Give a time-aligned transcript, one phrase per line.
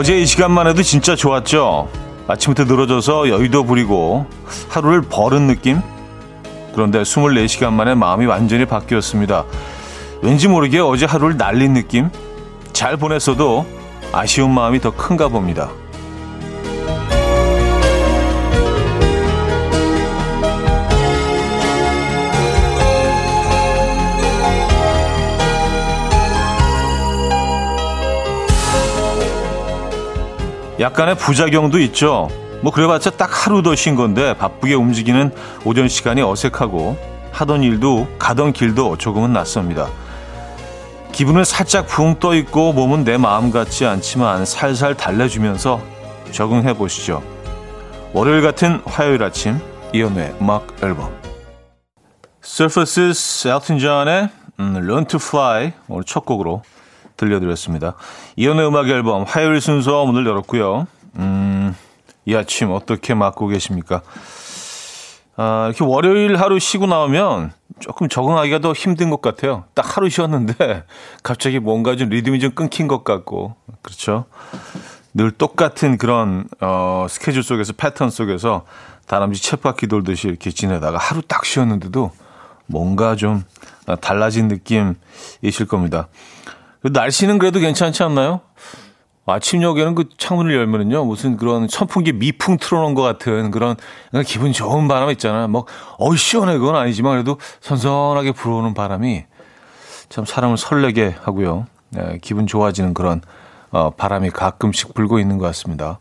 [0.00, 1.90] 어제 이 시간만 해도 진짜 좋았죠.
[2.26, 4.24] 아침부터 늘어져서 여유도 부리고
[4.70, 5.82] 하루를 버른 느낌?
[6.72, 9.44] 그런데 24시간 만에 마음이 완전히 바뀌었습니다.
[10.22, 12.08] 왠지 모르게 어제 하루를 날린 느낌?
[12.72, 13.66] 잘 보냈어도
[14.10, 15.68] 아쉬운 마음이 더 큰가 봅니다.
[30.80, 32.28] 약간의 부작용도 있죠.
[32.62, 35.30] 뭐 그래봤자 딱 하루 더 쉰 건데 바쁘게 움직이는
[35.64, 36.96] 오전 시간이 어색하고
[37.32, 39.88] 하던 일도 가던 길도 조금은 낯섭니다.
[41.12, 45.80] 기분은 살짝 붕 떠 있고 몸은 내 마음 같지 않지만 살살 달래주면서
[46.32, 47.22] 적응해 보시죠.
[48.12, 49.58] 월요일 같은 화요일 아침
[49.92, 51.10] 이연우의 음악 앨범
[52.42, 54.28] Surfaces 엘튼 존의
[54.58, 56.62] Learn to Fly 오늘 첫 곡으로
[57.20, 57.94] 들려드렸습니다.
[58.36, 60.86] 이연의 음악 앨범 화요일 순서 문을 열었고요.
[61.16, 61.76] 음,
[62.24, 64.00] 이 아침 어떻게 맞고 계십니까?
[65.36, 69.64] 아, 이렇게 월요일 하루 쉬고 나오면 조금 적응하기가 더 힘든 것 같아요.
[69.74, 70.84] 딱 하루 쉬었는데
[71.22, 74.24] 갑자기 뭔가 좀 리듬이 좀 끊긴 것 같고 그렇죠.
[75.12, 78.64] 늘 똑같은 그런 어, 스케줄 속에서 패턴 속에서
[79.06, 82.12] 다람쥐 쳇바퀴 돌듯이 이렇게 지내다가 하루 딱 쉬었는데도
[82.66, 83.42] 뭔가 좀
[84.00, 86.08] 달라진 느낌이실 겁니다.
[86.82, 88.40] 그 날씨는 그래도 괜찮지 않나요?
[89.26, 93.76] 아침녘에는 그 창문을 열면은요, 무슨 그런 선풍기 미풍 틀어놓은 것 같은 그런
[94.26, 95.48] 기분 좋은 바람 있잖아요.
[95.48, 95.66] 뭐,
[95.98, 96.58] 어이, 시원해.
[96.58, 99.24] 그건 아니지만 그래도 선선하게 불어오는 바람이
[100.08, 101.66] 참 사람을 설레게 하고요.
[101.90, 103.20] 네, 기분 좋아지는 그런
[103.70, 106.00] 어, 바람이 가끔씩 불고 있는 것 같습니다.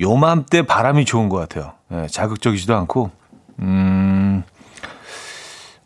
[0.00, 1.72] 요맘때 바람이 좋은 것 같아요.
[1.88, 3.10] 네, 자극적이지도 않고,
[3.60, 4.44] 음,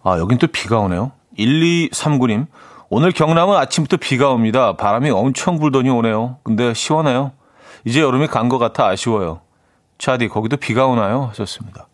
[0.02, 1.12] 아, 여긴 또 비가 오네요.
[1.38, 2.46] 1239님.
[2.88, 4.76] 오늘 경남은 아침부터 비가 옵니다.
[4.76, 6.38] 바람이 엄청 불더니 오네요.
[6.44, 7.32] 근데 시원해요.
[7.84, 9.40] 이제 여름이 간 것 같아 아쉬워요.
[9.98, 11.24] 차디, 거기도 비가 오나요?
[11.30, 11.88] 하셨습니다.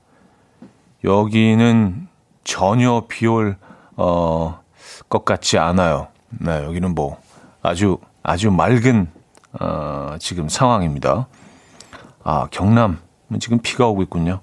[1.05, 2.09] 여기는
[2.45, 3.57] 전혀 비 올,
[3.97, 4.61] 어,
[5.09, 6.09] 것 같지 않아요.
[6.29, 7.19] 네, 여기는 뭐,
[7.63, 9.11] 아주, 아주 맑은,
[9.61, 11.27] 어, 지금 상황입니다.
[12.25, 12.99] 아, 경남.
[13.41, 14.41] 지금 비가 오고 있군요.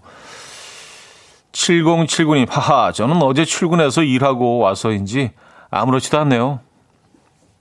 [1.51, 5.31] 7079님, 하하, 저는 어제 출근해서 일하고 와서인지
[5.69, 6.59] 아무렇지도 않네요.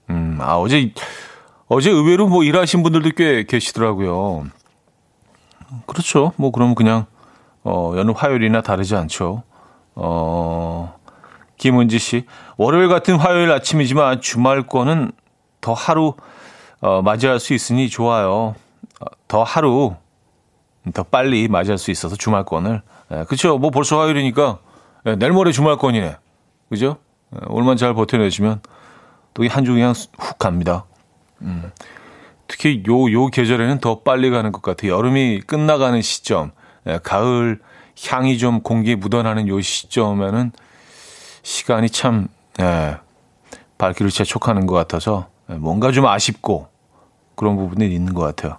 [0.09, 0.91] 음, 아, 어제,
[1.67, 4.47] 어제 의외로 뭐 일하신 분들도 꽤 계시더라고요.
[5.85, 6.33] 그렇죠.
[6.35, 7.05] 뭐 그럼 그냥,
[7.63, 9.43] 어, 여느 화요일이나 다르지 않죠.
[9.95, 10.95] 어,
[11.57, 12.25] 김은지 씨.
[12.57, 15.11] 월요일 같은 화요일 아침이지만 주말권은
[15.61, 16.15] 더 하루,
[16.81, 18.55] 어, 맞이할 수 있으니 좋아요.
[18.99, 19.95] 어, 더 하루,
[20.93, 22.81] 더 빨리 맞이할 수 있어서 주말권을.
[23.11, 23.57] 예, 그쵸.
[23.59, 24.59] 뭐 벌써 화요일이니까,
[25.05, 26.15] 예, 내일 모레 주말권이네.
[26.69, 26.97] 그죠?
[27.47, 28.61] 오늘만 잘 버텨내시면
[29.33, 30.85] 또 이 한 주 그냥 훅 갑니다.
[31.41, 31.71] 음.
[32.47, 34.93] 특히 요, 요 계절에는 더 빨리 가는 것 같아요.
[34.93, 36.51] 여름이 끝나가는 시점,
[36.87, 37.59] 예, 가을
[38.07, 40.51] 향이 좀 공기에 묻어나는 요 시점에는
[41.43, 42.27] 시간이 참,
[42.59, 42.97] 예,
[43.77, 46.67] 발길을 재촉하는 것 같아서 예, 뭔가 좀 아쉽고
[47.35, 48.57] 그런 부분이 있는 것 같아요.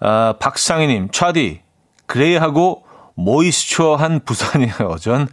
[0.00, 1.62] 아, 박상희님, 차디,
[2.06, 2.84] 그레이하고
[3.14, 4.96] 모이스처한 부산이에요.
[5.00, 5.26] 전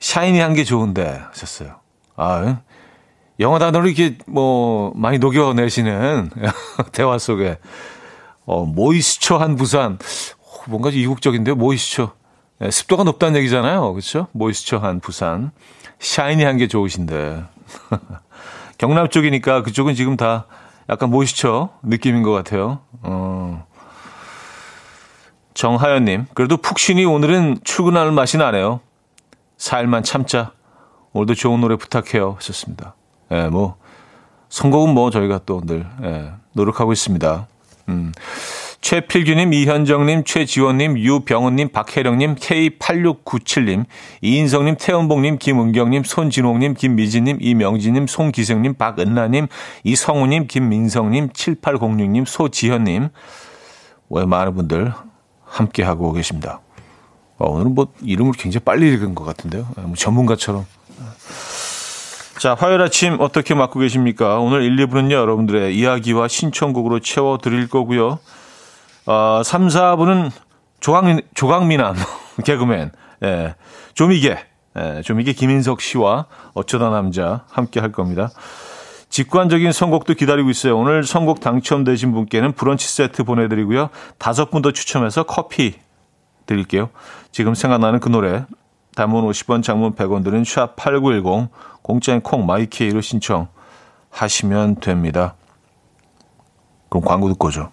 [0.00, 1.76] 샤이니 한 게 좋은데 하셨어요.
[2.16, 2.58] 아,
[3.40, 6.30] 영어 단어를 이렇게 뭐 많이 녹여내시는
[6.92, 7.58] 대화 속에
[8.46, 9.98] 어, 모이스처한 부산
[10.68, 11.54] 뭔가 이국적인데요.
[11.56, 12.12] 모이스처
[12.60, 13.92] 네, 습도가 높다는 얘기잖아요.
[13.92, 14.28] 그렇죠?
[14.32, 15.50] 모이스처한 부산
[15.98, 17.44] 샤이니 한 게 좋으신데
[18.78, 20.46] 경남 쪽이니까 그쪽은 지금 다
[20.88, 22.80] 약간 모이스처 느낌인 것 같아요.
[23.02, 23.66] 어.
[25.54, 28.80] 정하연님, 그래도 푹 쉬니 오늘은 출근할 맛이 나네요.
[29.56, 30.52] 살만 참자.
[31.12, 32.34] 오늘도 좋은 노래 부탁해요.
[32.36, 32.94] 하셨습니다.
[33.30, 33.76] 예, 뭐,
[34.48, 37.46] 선곡은 뭐 저희가 또 늘, 예, 노력하고 있습니다.
[37.88, 38.12] 음.
[38.84, 43.86] 최필규님, 이현정님, 최지원님, 유병은님, 박혜령님, K8697님,
[44.20, 49.46] 이인성님, 태연봉님, 김은경님, 손진홍님, 김미진님, 이명진님, 송기생님, 박은나님,
[49.84, 53.08] 이성우님, 김민성님, 7806님, 소지현님,
[54.10, 54.92] 왜 많은 분들
[55.44, 56.60] 함께하고 계십니다.
[57.38, 59.66] 어, 오늘은 뭐 이름을 굉장히 빨리 읽은 것 같은데요.
[59.76, 60.66] 아, 뭐 전문가처럼.
[62.38, 64.38] 자, 화요일 아침 어떻게 맞고 계십니까?
[64.38, 68.18] 오늘 1, 2부는요, 여러분들의 이야기와 신청곡으로 채워드릴 거고요.
[69.06, 70.30] 어, 3, 4부는
[70.80, 71.94] 조강, 조강미남,
[72.44, 72.90] 개그맨,
[73.22, 73.54] 예,
[73.94, 74.36] 조미개,
[74.76, 78.30] 예, 조미개 김인석 씨와 어쩌다 남자 함께 할 겁니다.
[79.08, 80.76] 직관적인 선곡도 기다리고 있어요.
[80.76, 83.90] 오늘 선곡 당첨되신 분께는 브런치 세트 보내드리고요.
[84.18, 85.76] 다섯 분 더 추첨해서 커피
[86.46, 86.90] 드릴게요.
[87.32, 88.44] 지금 생각나는 그 노래
[88.94, 91.48] 단문 50원 장문 100원 드는 샵8910
[91.82, 95.34] 공짜인 콩 마이케이로 신청하시면 됩니다.
[96.88, 97.70] 그럼 광고 듣고 오죠.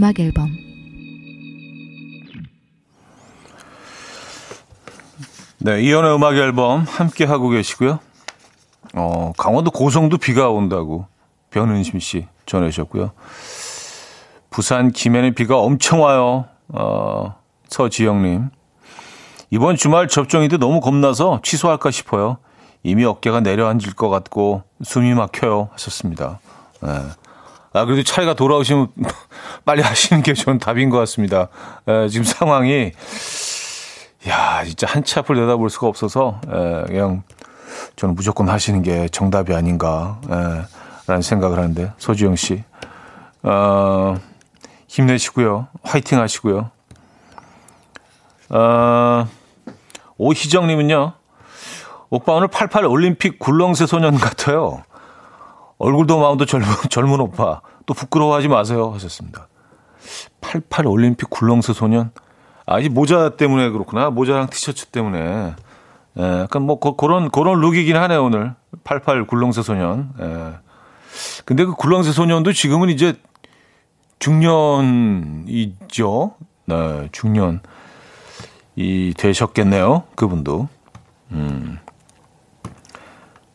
[0.00, 0.56] 음악 앨범
[5.58, 7.98] 네, 이연의 음악 앨범 함께 하고 계시고요.
[8.94, 11.06] 어, 강원도 고성도 비가 온다고
[11.50, 13.10] 변은심 씨 전해주셨고요.
[14.48, 16.46] 부산 김해는 비가 엄청 와요.
[16.68, 17.34] 어,
[17.68, 18.48] 서지영님.
[19.50, 22.38] 이번 주말 접종인데 너무 겁나서 취소할까 싶어요.
[22.82, 25.68] 이미 어깨가 내려앉을 것 같고 숨이 막혀요.
[25.72, 26.40] 하셨습니다.
[26.80, 26.88] 네.
[27.72, 28.88] 아, 그래도 차이가 돌아오시면
[29.64, 31.48] 빨리 하시는 게 저는 답인 것 같습니다.
[31.86, 32.92] 에, 지금 상황이,
[34.28, 37.22] 야, 진짜 한치 앞을 내다볼 수가 없어서, 에, 그냥
[37.96, 40.62] 저는 무조건 하시는 게 정답이 아닌가, 에,
[41.06, 42.64] 라는 생각을 하는데, 소지영 씨.
[43.42, 44.16] 어,
[44.88, 45.68] 힘내시고요.
[45.84, 46.70] 화이팅 하시고요.
[48.50, 49.28] 어,
[50.18, 51.12] 오희정님은요,
[52.10, 54.82] 오빠 오늘 88 올림픽 굴렁쇠 소년 같아요.
[55.80, 57.62] 얼굴도 마음도 젊은, 젊은 오빠.
[57.86, 58.92] 또 부끄러워하지 마세요.
[58.94, 59.48] 하셨습니다.
[60.40, 62.12] 88 올림픽 굴렁쇠 소년.
[62.66, 64.10] 아, 이 모자 때문에 그렇구나.
[64.10, 65.54] 모자랑 티셔츠 때문에.
[66.18, 68.54] 예, 약간 뭐, 고, 그런, 그런 룩이긴 하네요, 오늘.
[68.84, 70.12] 88 굴렁쇠 소년.
[70.20, 70.52] 예.
[71.46, 73.14] 근데 그 굴렁쇠 소년도 지금은 이제
[74.18, 75.54] 중년이죠.
[76.66, 77.60] 네, 중년
[78.76, 80.04] 이 되셨겠네요.
[80.14, 80.68] 그분도.
[81.32, 81.78] 음.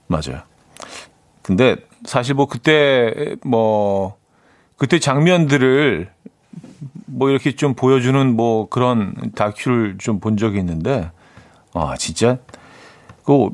[0.07, 0.42] 맞아요.
[1.44, 4.17] 근데 사실 뭐 그때 뭐
[4.77, 6.09] 그때 장면들을
[7.07, 11.11] 뭐 이렇게 좀 보여주는 뭐 그런 다큐를 좀 본 적이 있는데
[11.73, 12.37] 아 진짜
[13.25, 13.49] 그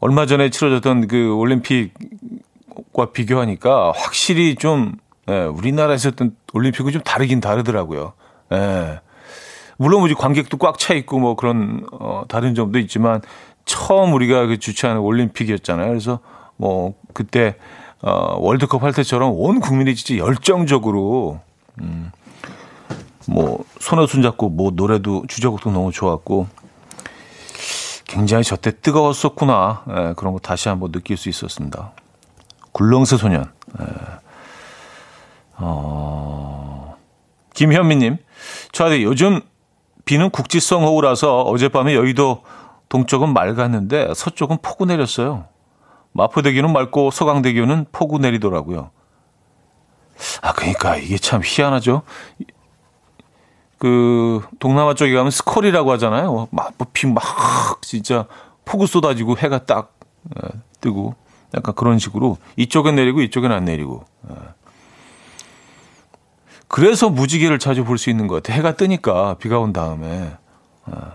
[0.00, 4.92] 얼마 전에 치러졌던 그 올림픽과 비교하니까 확실히 좀
[5.28, 8.12] 예, 우리나라에서 했던 올림픽은 좀 다르긴 다르더라고요.
[8.52, 9.00] 예.
[9.78, 13.22] 물론 뭐 관객도 꽉 차 있고 뭐 그런 어 다른 점도 있지만
[13.64, 15.88] 처음 우리가 그 주최하는 올림픽이었잖아요.
[15.88, 16.20] 그래서
[16.56, 17.56] 뭐 그때
[18.02, 21.40] 어 월드컵 할 때처럼 온 국민이 진짜 열정적으로
[21.80, 22.12] 음,
[23.26, 26.46] 뭐 손에 손잡고 뭐 노래도 주제곡도 너무 좋았고
[28.06, 31.92] 굉장히 저때 뜨거웠었구나 예, 그런 거 다시 한번 느낄 수 있었습니다.
[32.72, 33.50] 굴렁쇠 소년.
[33.80, 33.84] 예.
[35.56, 36.96] 어,
[37.54, 38.18] 김현미님,
[38.72, 39.40] 저 요즘
[40.04, 42.42] 비는 국지성 호우라서 어젯밤에 여의도
[42.88, 45.46] 동쪽은 맑았는데 서쪽은 폭우 내렸어요.
[46.14, 48.90] 마포대교는 맑고 서강대교는 폭우 내리더라고요.
[50.42, 52.02] 아, 그러니까 이게 참 희한하죠.
[53.78, 56.48] 그 동남아 쪽에 가면 스콜이라고 하잖아요.
[56.50, 58.26] 막 비막 뭐 진짜
[58.64, 59.98] 폭우 쏟아지고 해가 딱
[60.36, 60.48] 어,
[60.80, 61.14] 뜨고
[61.54, 64.04] 약간 그런 식으로 이쪽엔 내리고 이쪽엔 안 내리고.
[64.22, 64.54] 어.
[66.68, 68.52] 그래서 무지개를 자주 볼 수 있는 것 같아.
[68.56, 70.32] 해가 뜨니까 비가 온 다음에
[70.86, 71.12] 어.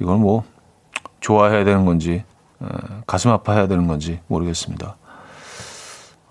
[0.00, 0.44] 이걸 뭐
[1.20, 2.24] 좋아해야 되는 건지
[3.06, 4.96] 가슴 아파해야 되는 건지 모르겠습니다.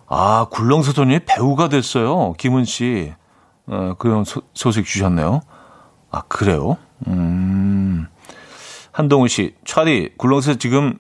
[0.08, 2.34] 아, 굴렁쇠소년이 배우가 됐어요.
[2.34, 3.14] 김은 씨.
[3.68, 5.42] 어, 그런 소, 소식 주셨네요.
[6.12, 6.78] 아, 그래요?
[7.08, 8.08] 음.
[8.92, 10.98] 한동훈 씨, 차디, 굴렁쇠 지금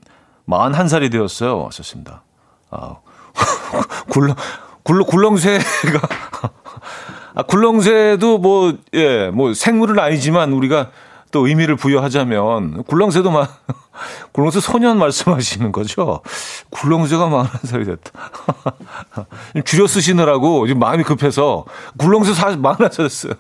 [0.47, 1.63] 41살이 되었어요.
[1.63, 2.23] 왔었습니다.
[2.69, 2.97] 아,
[4.11, 4.35] 굴렁,
[4.83, 5.63] 굴렁, 굴렁쇠가,
[7.33, 10.91] 아, 굴렁쇠도 뭐, 예, 뭐 생물은 아니지만 우리가
[11.31, 13.63] 또 의미를 부여하자면 굴렁쇠도 막
[14.31, 16.21] 굴렁쇠 소년 말씀하시는 거죠?
[16.69, 19.25] 굴렁쇠가 41살이 됐다.
[19.65, 21.65] 줄여 쓰시느라고 지금 마음이 급해서
[21.97, 23.33] 굴렁쇠 41살 됐어요.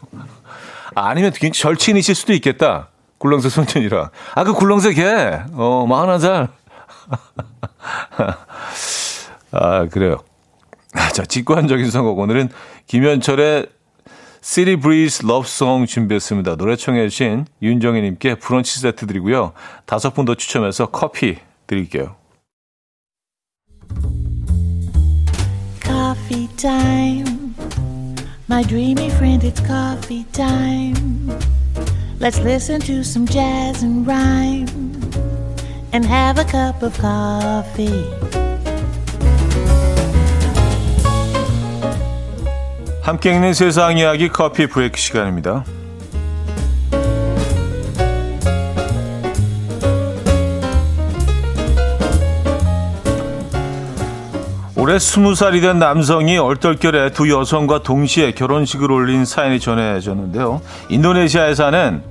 [0.95, 2.89] 아, 아니면 굉장히 절친이실 수도 있겠다.
[3.19, 4.11] 굴렁쇠 소년이라.
[4.35, 6.49] 아, 그 굴렁쇠 걔, 어, 41살.
[9.51, 10.17] 아, 그래요.
[11.13, 12.19] 자, 직관적인 선곡.
[12.19, 12.49] 오늘은
[12.87, 13.67] 김현철의
[14.47, 16.55] City Breeze Love Song 준비했습니다.
[16.55, 19.51] 노래 청해 주신 윤정희 님께 브런치 세트 드리고요.
[19.85, 21.37] 다섯 분 더 추첨해서 커피
[21.67, 22.15] 드릴게요.
[25.83, 27.53] Coffee time.
[28.49, 31.27] My dreamy friend, it's coffee time.
[32.21, 34.65] Let's listen to some jazz and rhyme
[35.91, 38.46] and have a cup of coffee.
[43.07, 45.63] 함께 읽는 세상 이야기 커피 브레이크 시간입니다.
[54.75, 60.59] 올해 스무 살이 된 남성이 얼떨결에 두 여성과 동시에 결혼식을 올린 사연이 전해졌는데요.
[60.89, 62.03] 인도네시아에 사는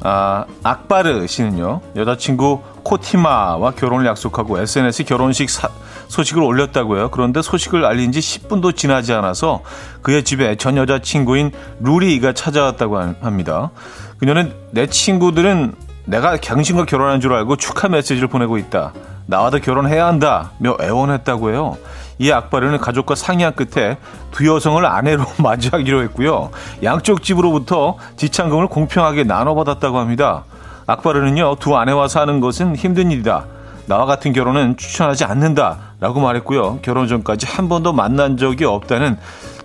[0.00, 5.68] 아, 악바르 씨는요, 여자친구 코티마와 결혼을 약속하고 SNS에 결혼식 사,
[6.08, 7.10] 소식을 올렸다고요.
[7.10, 9.60] 그런데 소식을 알린 지 10분도 지나지 않아서
[10.02, 13.70] 그의 집에 전 여자친구인 루리가 찾아왔다고 합니다.
[14.18, 15.74] 그녀는 내 친구들은
[16.06, 18.92] 내가 당신과 결혼한 줄 알고 축하 메시지를 보내고 있다.
[19.26, 20.52] 나와도 결혼해야 한다.
[20.58, 21.76] 며 애원했다고 해요.
[22.18, 23.98] 이 악바르는 가족과 상의한 끝에
[24.32, 26.50] 두 여성을 아내로 맞이하기로 했고요.
[26.82, 30.44] 양쪽 집으로부터 지참금을 공평하게 나눠받았다고 합니다.
[30.86, 33.44] 악바르는요, 두 아내와 사는 것은 힘든 일이다.
[33.86, 35.87] 나와 같은 결혼은 추천하지 않는다.
[36.00, 36.78] 라고 말했고요.
[36.82, 39.18] 결혼 전까지 한 번도 만난 적이 없다는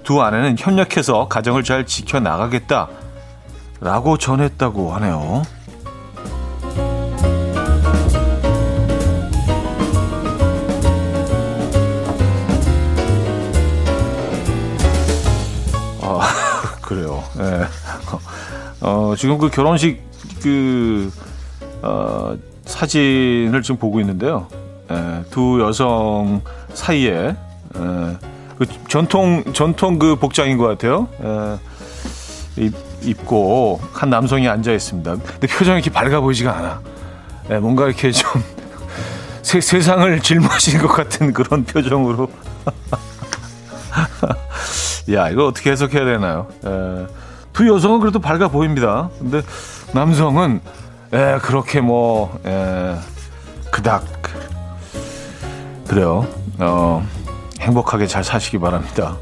[0.04, 2.90] 두 아내는 협력해서 가정을 잘 지켜나가겠다.
[3.80, 5.44] 라고 전했다고 하네요.
[16.82, 17.24] 그래요.
[17.40, 17.66] 예.
[18.82, 20.02] 어, 지금 그 결혼식
[20.42, 21.12] 그,
[21.82, 24.48] 어, 사진을 지금 보고 있는데요.
[24.92, 26.42] 예, 두 여성
[26.74, 27.36] 사이에,
[27.76, 28.18] 예,
[28.58, 31.08] 그 전통, 전통 그 복장인 것 같아요.
[31.24, 35.16] 예, 입, 입고 한 남성이 앉아 있습니다.
[35.16, 36.82] 근데 표정이 이렇게 밝아 보이지가 않아.
[37.52, 38.42] 예, 뭔가 이렇게 좀
[39.42, 42.30] 세, 세상을 짊어진 것 같은 그런 표정으로.
[45.14, 46.48] 야, 이거 어떻게 해석해야 되나요?
[46.66, 47.06] 에,
[47.52, 49.10] 두 여성은 그래도 밝아 보입니다.
[49.20, 49.42] 근데
[49.92, 50.62] 남성은
[51.14, 52.96] 에, 그렇게 뭐 에,
[53.70, 54.23] 그닥
[55.88, 56.28] 그래요.
[56.60, 57.06] 어,
[57.60, 59.18] 행복하게 잘 사시기 바랍니다.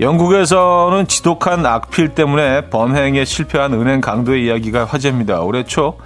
[0.00, 5.40] 영국에서는 지독한 악필 때문에 범행에 실패한 은행 강도의 이야기가 화제입니다.
[5.42, 5.98] 올해 초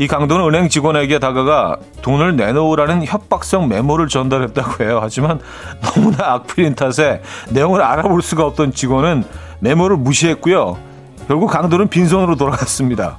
[0.00, 5.00] 이 강도는 은행 직원에게 다가가 돈을 내놓으라는 협박성 메모를 전달했다고 해요.
[5.02, 5.40] 하지만
[5.82, 9.24] 너무나 악필인 탓에 내용을 알아볼 수가 없던 직원은
[9.58, 10.78] 메모를 무시했고요.
[11.26, 13.18] 결국 강도는 빈손으로 돌아갔습니다.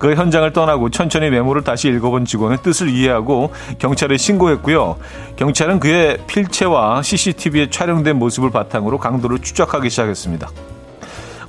[0.00, 4.96] 그 현장을 떠나고 천천히 메모를 다시 읽어본 직원은 뜻을 이해하고 경찰에 신고했고요.
[5.36, 10.48] 경찰은 그의 필체와 CCTV에 촬영된 모습을 바탕으로 강도를 추적하기 시작했습니다.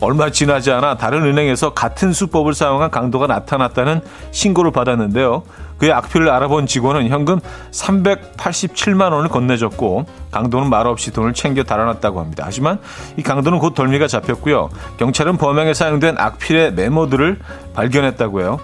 [0.02, 5.44] 얼마 지나지 않아 다른 은행에서 같은 수법을 사용한 강도가 나타났다는 신고를 받았는데요.
[5.82, 7.40] 그의 악필을 알아본 직원은 현금
[7.72, 12.44] 387만 원을 건네줬고 강도는 말없이 돈을 챙겨 달아났다고 합니다.
[12.46, 12.80] 하지만
[13.18, 14.70] 이 강도는 곧 덜미가 잡혔고요.
[14.98, 17.40] 경찰은 범행에 사용된 악필의 메모들을
[17.74, 18.60] 발견했다고 해요.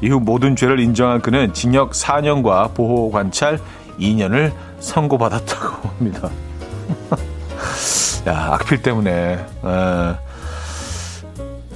[0.00, 3.58] 이후 모든 죄를 인정한 그는 징역 4년과 보호 관찰
[4.00, 6.30] 2년을 선고받았다고 합니다.
[8.28, 9.10] 야, 악필 때문에.
[9.12, 10.16] 에.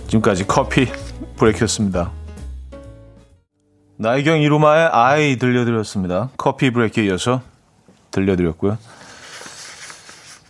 [0.07, 0.89] 지금까지 커피
[1.37, 2.11] 브레이크였습니다.
[3.99, 6.29] 나이경 이루마의 아이 들려드렸습니다.
[6.37, 7.41] 커피 브레이크에 이어서
[8.11, 8.77] 들려드렸고요.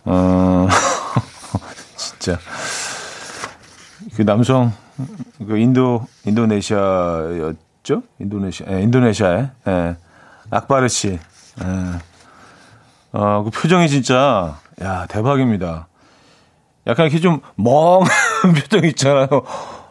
[0.05, 0.67] 어,
[1.95, 2.39] 진짜.
[4.15, 4.73] 그 남성,
[5.45, 8.03] 그 인도, 인도네시아였죠?
[8.19, 9.95] 인도네시아, 예, 인도네시아에, 예,
[10.49, 11.19] 악바르 씨.
[11.61, 11.99] 예.
[13.13, 15.87] 어, 그 표정이 진짜, 야, 대박입니다.
[16.85, 18.07] 약간 이렇게 좀 멍한
[18.59, 19.27] 표정 있잖아요.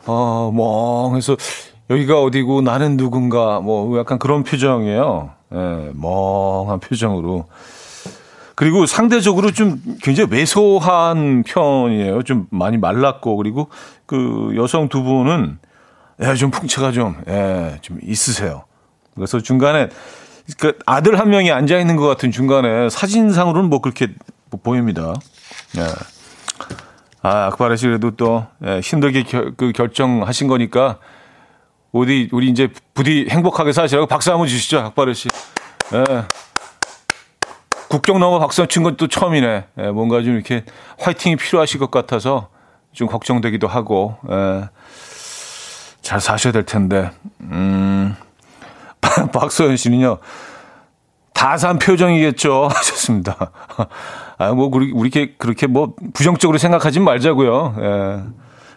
[0.06, 1.36] 어, 멍해서
[1.90, 5.30] 여기가 어디고 나는 누군가 뭐 약간 그런 표정이에요.
[5.54, 7.46] 예, 멍한 표정으로.
[8.54, 12.22] 그리고 상대적으로 좀 굉장히 왜소한 편이에요.
[12.22, 13.68] 좀 많이 말랐고 그리고
[14.06, 15.58] 그 여성 두 분은
[16.22, 18.64] 예, 좀 풍채가 좀 예, 좀 있으세요.
[19.14, 19.88] 그래서 중간에
[20.58, 24.08] 그 아들 한 명이 앉아 있는 것 같은 중간에 사진상으로는 뭐 그렇게
[24.62, 25.14] 보입니다.
[25.76, 25.82] 예.
[27.22, 30.98] 아, 악바르 씨 그래도 또 예, 힘들게 결, 그 결정하신 거니까
[31.96, 35.28] 우리 우리 이제 부디 행복하게 사시라고 박수 한번 주시죠, 악바르 씨.
[35.94, 36.24] 예.
[37.88, 39.64] 국경 넘어 박수 친 건 또 처음이네.
[39.78, 40.64] 예, 뭔가 좀 이렇게
[40.98, 42.48] 화이팅이 필요하실 것 같아서
[42.92, 44.68] 좀 걱정되기도 하고 예.
[46.02, 47.10] 잘 사셔야 될 텐데.
[47.40, 48.16] 음.
[49.32, 50.18] 박소연 씨는요.
[51.32, 52.68] 다산 표정이겠죠.
[52.72, 53.50] 하셨습니다.
[54.38, 57.76] 아, 뭐, 우리, 우리 게 그렇게 뭐, 부정적으로 생각하지 말자고요.
[57.78, 58.22] 예.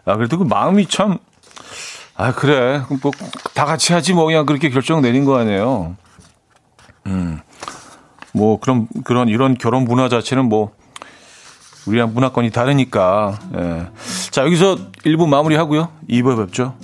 [0.05, 1.17] 아, 그래도 그 마음이 참,
[2.19, 2.81] 아, 그래.
[3.01, 3.13] 뭐,
[3.53, 5.95] 다 같이 하지 뭐, 그냥 그렇게 결정 내린 거 아니에요.
[7.07, 7.39] 음.
[8.33, 10.73] 뭐, 그런, 그런, 이런 결혼 문화 자체는 뭐,
[11.87, 13.39] 우리랑 문화권이 다르니까.
[13.55, 13.87] 예.
[14.31, 15.93] 자, 여기서 1부 마무리 하고요.
[16.09, 16.75] 2부에 뵙죠.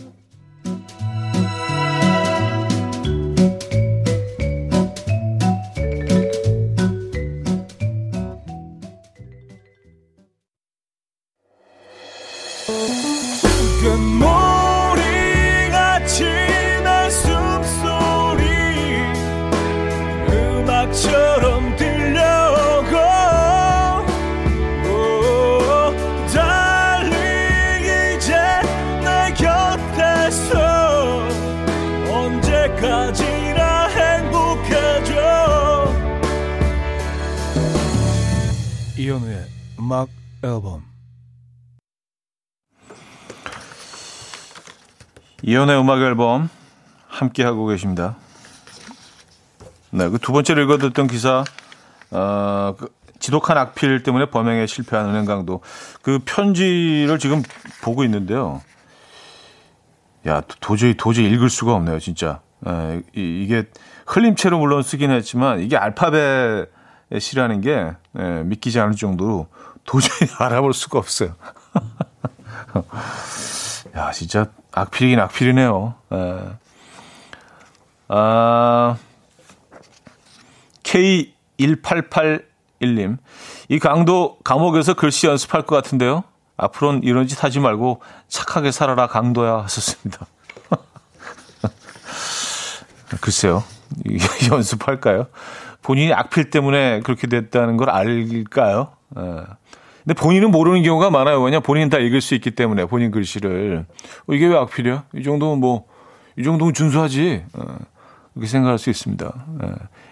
[39.85, 40.09] 음악
[40.41, 40.83] 앨범
[45.43, 46.49] 이현우의 음악 앨범
[47.07, 48.15] 함께 하고 계십니다.
[49.91, 51.43] 네, 그 두 번째로 읽어드렸던 기사,
[52.09, 55.61] 어, 그 지독한 악필 때문에 범행에 실패한 은행 강도.
[56.01, 57.43] 그 편지를 지금
[57.83, 58.63] 보고 있는데요.
[60.25, 62.41] 야, 도저히, 도저히 읽을 수가 없네요, 진짜.
[62.65, 63.65] 에, 이, 이게
[64.07, 66.73] 흘림체로 물론 쓰긴 했지만, 이게 알파벳
[67.19, 69.47] 시라는 게 예, 믿기지 않을 정도로
[69.85, 71.35] 도저히 알아볼 수가 없어요.
[73.95, 75.95] 야, 진짜 악필이긴 악필이네요.
[76.13, 76.39] 예.
[78.09, 78.97] 아,
[80.83, 83.17] K1881님.
[83.69, 86.23] 이 강도 감옥에서 글씨 연습할 것 같은데요.
[86.57, 90.25] 앞으로는 이런 짓 하지 말고 착하게 살아라 강도야 하셨습니다.
[93.21, 93.63] 글쎄요.
[94.51, 95.27] 연습할까요?
[95.81, 98.91] 본인이 악필 때문에 그렇게 됐다는 걸 알까요?
[99.17, 99.43] 예.
[100.05, 101.41] 근데 본인은 모르는 경우가 많아요.
[101.41, 103.85] 왜냐 본인은 다 읽을 수 있기 때문에 본인 글씨를
[104.27, 105.05] 어, 이게 왜 악필이야?
[105.15, 105.95] 이 정도면 뭐
[106.37, 107.45] 이 정도면 준수하지.
[107.53, 107.77] 어,
[108.33, 109.45] 그렇게 생각할 수 있습니다.
[109.63, 109.69] 예.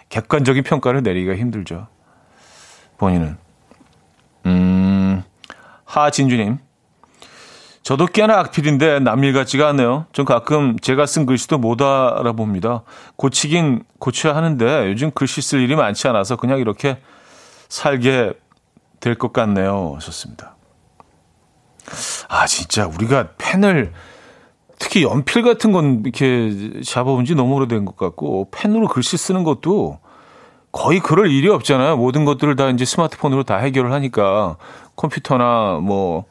[0.09, 1.87] 객관적인 평가를 내리기가 힘들죠.
[2.97, 3.37] 본인은.
[4.45, 5.23] 음,
[5.85, 6.59] 하진주님.
[7.81, 10.05] 저도 꽤나 악필인데 남일 같지가 않네요.
[10.13, 12.83] 전 가끔 제가 쓴 글씨도 못 알아봅니다.
[13.17, 16.99] 고치긴 고쳐야 하는데 요즘 글씨 쓸 일이 많지 않아서 그냥 이렇게
[17.67, 18.31] 살게
[19.03, 19.93] 될 것 같네요.
[19.95, 20.55] 하셨습니다.
[22.29, 23.91] 아, 진짜 우리가 펜을
[24.79, 29.99] 특히 연필 같은 건 이렇게 잡아본 지 너무 오래된 것 같고 펜으로 글씨 쓰는 것도
[30.71, 31.97] 거의 그럴 일이 없잖아요.
[31.97, 34.55] 모든 것들을 다 이제 스마트폰으로 다 해결을 하니까
[34.95, 36.23] 컴퓨터나 뭐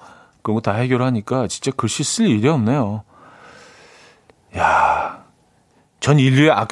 [0.43, 3.03] 그런 거 다 해결하니까 진짜 글씨 쓸 일이 없네요.
[4.57, 5.25] 야,
[6.01, 6.69] 전 인류의 악,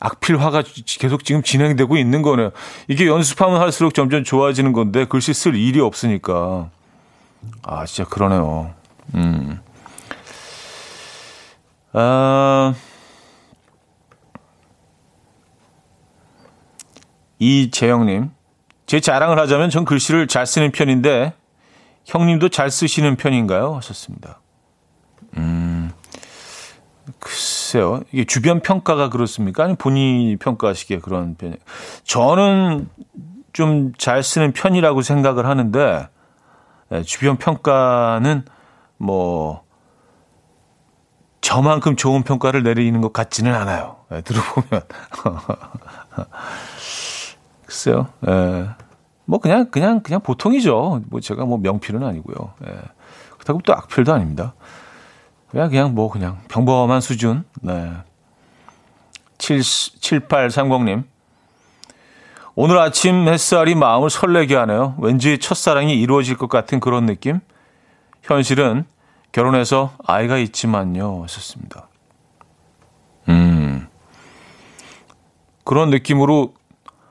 [0.00, 0.62] 악필화가
[0.98, 2.50] 계속 지금 진행되고 있는 거네요.
[2.88, 6.70] 이게 연습하면 할수록 점점 좋아지는 건데 글씨 쓸 일이 없으니까.
[7.62, 8.74] 아, 진짜 그러네요.
[9.14, 9.60] 음.
[11.92, 12.74] 아,
[17.38, 18.30] 이재영님.
[18.86, 21.32] 제 자랑을 하자면 전 글씨를 잘 쓰는 편인데
[22.04, 23.74] 형님도 잘 쓰시는 편인가요?
[23.76, 24.40] 하셨습니다.
[25.36, 25.90] 음,
[27.18, 28.02] 글쎄요.
[28.12, 29.64] 이게 주변 평가가 그렇습니까?
[29.64, 31.56] 아니면 본인이 평가하시기에 그런 편이
[32.04, 32.88] 저는
[33.54, 36.08] 좀 잘 쓰는 편이라고 생각을 하는데,
[36.90, 38.44] 네, 주변 평가는
[38.98, 39.62] 뭐,
[41.40, 43.96] 저만큼 좋은 평가를 내리는 것 같지는 않아요.
[44.10, 44.68] 네, 들어보면.
[47.66, 48.08] 글쎄요.
[48.20, 48.68] 네.
[49.26, 51.02] 뭐 그냥 그냥 그냥 보통이죠.
[51.08, 52.52] 뭐 제가 뭐 명필은 아니고요.
[52.66, 52.72] 예.
[53.32, 54.54] 그렇다고 또 악필도 아닙니다.
[55.54, 57.44] 그냥 그냥 뭐 그냥 평범한 수준.
[57.62, 57.92] 네.
[59.38, 61.04] 7 7830님.
[62.56, 64.96] 오늘 아침 햇살이 마음을 설레게 하네요.
[64.98, 67.38] 왠지 첫사랑이 이루어질 것 같은 그런 느낌.
[68.22, 68.84] 현실은
[69.30, 71.22] 결혼해서 아이가 있지만요.
[71.22, 71.88] 하셨습니다.
[73.28, 73.86] 음.
[75.62, 76.54] 그런 느낌으로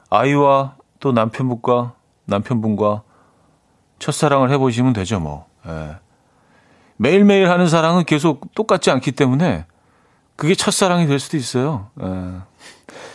[0.09, 1.93] 아이와 또 남편분과
[2.25, 3.03] 남편분과
[3.99, 5.47] 첫사랑을 해보시면 되죠, 뭐.
[5.65, 6.02] 예.
[6.97, 9.65] 매일매일 하는 사랑은 계속 똑같지 않기 때문에
[10.35, 11.89] 그게 첫사랑이 될 수도 있어요.
[12.01, 12.05] 예.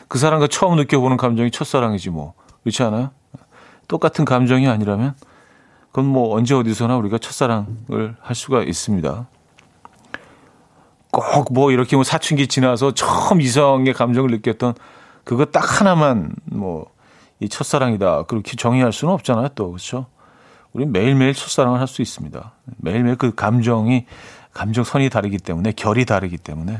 [0.08, 2.34] 그 사람과 처음 느껴보는 감정이 첫사랑이지 뭐.
[2.62, 3.10] 그렇지 않아요?
[3.86, 5.14] 똑같은 감정이 아니라면
[5.88, 9.26] 그건 뭐 언제 어디서나 우리가 첫사랑을 할 수가 있습니다.
[11.10, 14.74] 꼭 뭐 이렇게 뭐 사춘기 지나서 처음 이성의 감정을 느꼈던
[15.24, 16.98] 그거 딱 하나만 뭐
[17.40, 18.24] 이 첫사랑이다.
[18.24, 19.70] 그렇게 정의할 수는 없잖아요, 또.
[19.70, 20.06] 그렇죠?
[20.78, 22.52] 우리 매일매일 첫사랑을 할 수 있습니다.
[22.76, 24.06] 매일매일 그 감정이
[24.52, 26.78] 감정선이 다르기 때문에 결이 다르기 때문에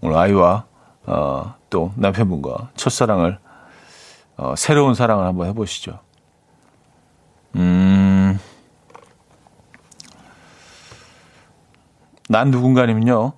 [0.00, 0.64] 오늘 아이와
[1.04, 3.38] 어, 또 남편분과 첫사랑을
[4.38, 5.98] 어, 새로운 사랑을 한번 해보시죠.
[7.56, 8.38] 음,
[12.30, 13.34] 난 누군가님은요.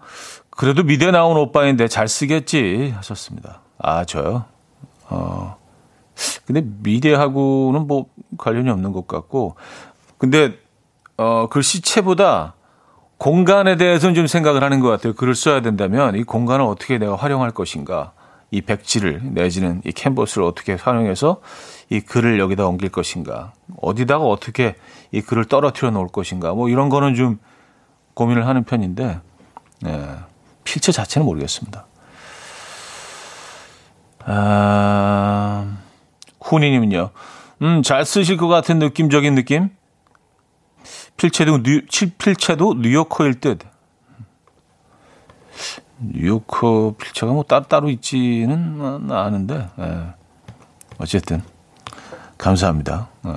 [0.51, 3.61] 그래도 미대 나온 오빠인데 잘 쓰겠지 하셨습니다.
[3.79, 4.45] 아 저요.
[5.09, 5.57] 어,
[6.47, 8.07] 근데 미래하고는 뭐
[8.39, 9.57] 관련이 없는 것 같고,
[10.19, 10.59] 근데
[11.17, 12.55] 어 글씨체보다
[13.19, 15.15] 공간에 대해서는 좀 생각을 하는 것 같아요.
[15.15, 18.13] 글을 써야 된다면 이 공간을 어떻게 내가 활용할 것인가,
[18.51, 21.41] 이 백지를 내지는 이 캔버스를 어떻게 활용해서
[21.89, 24.77] 이 글을 여기다 옮길 것인가, 어디다가 어떻게
[25.11, 27.39] 이 글을 떨어뜨려 놓을 것인가, 뭐 이런 거는 좀
[28.15, 29.21] 고민을 하는 편인데,
[29.87, 30.09] 예,
[30.65, 31.87] 필체 자체는 모르겠습니다.
[34.25, 35.82] 아.
[36.45, 37.11] 훈이님은요.
[37.63, 39.71] 음, 잘 쓰실 것 같은 느낌적인 느낌?
[41.17, 41.83] 필체도, 뉴,
[42.19, 43.61] 필체도 뉴요커일 듯.
[46.01, 50.07] 뉴요커 필체가 뭐 따로, 따로 있지는 않은데, 예.
[50.99, 51.43] 어쨌든,
[52.39, 53.09] 감사합니다.
[53.27, 53.31] 예.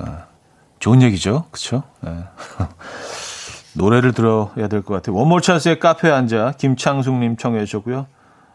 [0.80, 1.46] 좋은 얘기죠.
[1.52, 1.84] 그렇죠?
[2.02, 2.24] 네.
[3.78, 5.16] 노래를 들어야 될 것 같아요.
[5.16, 8.08] 원몰 찬스의 카페에 앉아 김창숙님 청해 주셨고요.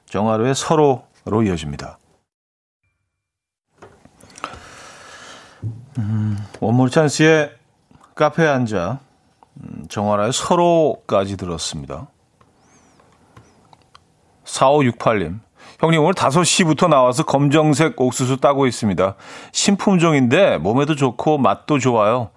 [0.06, 1.04] 정하루의 서로로
[1.44, 1.98] 이어집니다.
[5.98, 7.52] 음, 원몰 찬스의
[8.14, 9.00] 카페에 앉아
[9.56, 12.08] 음, 정화라의 서로까지 들었습니다.
[14.44, 15.40] 4568님.
[15.80, 19.14] 형님 오늘 5시부터 나와서 검정색 옥수수 따고 있습니다.
[19.52, 22.30] 신품종인데 몸에도 좋고 맛도 좋아요.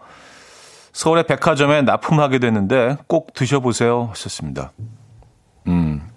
[0.93, 4.71] 서울의 백화점에 납품하게 됐는데 꼭 드셔보세요 하셨습니다.
[5.67, 6.07] 음,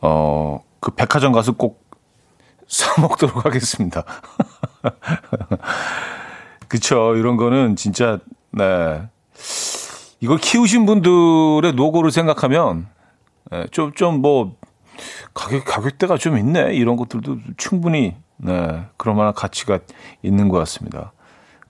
[0.00, 1.81] 어, 그 백화점 가서 꼭
[2.66, 4.04] 사 먹도록 하겠습니다.
[6.68, 7.14] 그쵸.
[7.16, 8.18] 이런 거는 진짜,
[8.50, 9.02] 네.
[10.20, 12.86] 이걸 키우신 분들의 노고를 생각하면,
[13.50, 14.56] 네, 좀, 좀 뭐,
[15.34, 16.74] 가격, 가격대가 좀 있네.
[16.74, 19.80] 이런 것들도 충분히, 네, 그럴 만한 가치가
[20.22, 21.12] 있는 것 같습니다.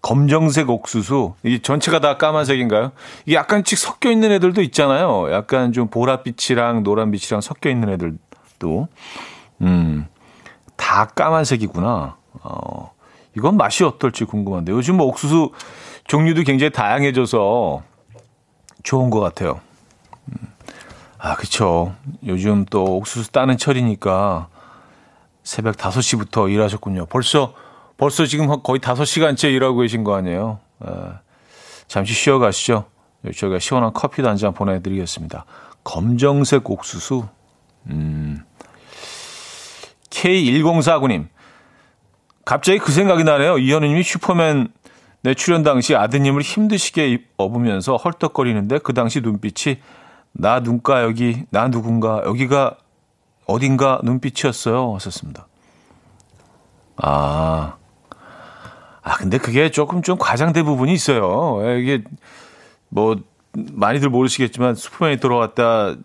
[0.03, 2.91] 검정색 옥수수, 이 전체가 다 까만색인가요?
[3.25, 5.33] 이게 약간씩 섞여 있는 애들도 있잖아요.
[5.33, 8.89] 약간 좀 보랏빛이랑 노란빛이랑 섞여 있는 애들도.
[9.63, 10.07] 음,
[10.77, 12.17] 다 까만색이구나.
[12.43, 12.93] 어,
[13.37, 14.73] 이건 맛이 어떨지 궁금한데.
[14.73, 15.53] 요즘 뭐 옥수수
[16.07, 17.83] 종류도 굉장히 다양해져서
[18.83, 19.61] 좋은 것 같아요.
[20.29, 20.35] 음.
[21.19, 21.95] 아, 그쵸.
[22.27, 24.49] 요즘 또 옥수수 따는 철이니까
[25.45, 27.07] 새벽 5시부터 일하셨군요.
[27.07, 27.55] 벌써,
[27.97, 30.59] 벌써 지금 거의 5시간째 일하고 계신 거 아니에요?
[30.81, 31.21] 아,
[31.87, 32.85] 잠시 쉬어 가시죠.
[33.37, 35.45] 저희가 시원한 커피도 한 잔 보내드리겠습니다.
[35.85, 37.27] 검정색 옥수수.
[37.91, 38.45] 음.
[40.23, 41.27] K1049님.
[42.45, 43.59] 갑자기 그 생각이 나네요.
[43.59, 44.69] 이현우님이 슈퍼맨
[45.23, 49.79] 내 출연 당시 아드님을 힘드시게 업으면서 헐떡거리는데 그 당시 눈빛이
[50.33, 52.77] 나 눈가 여기 나 누군가 여기가
[53.47, 54.95] 어딘가 눈빛이었어요.
[54.95, 55.47] 하셨습니다.
[56.97, 57.77] 아.
[59.05, 61.61] 아, 근데 그게 조금 좀 과장된 부분이 있어요.
[61.79, 62.05] 이게
[62.89, 63.17] 뭐
[63.53, 65.97] 많이들 모르시겠지만 슈퍼맨이 들어왔다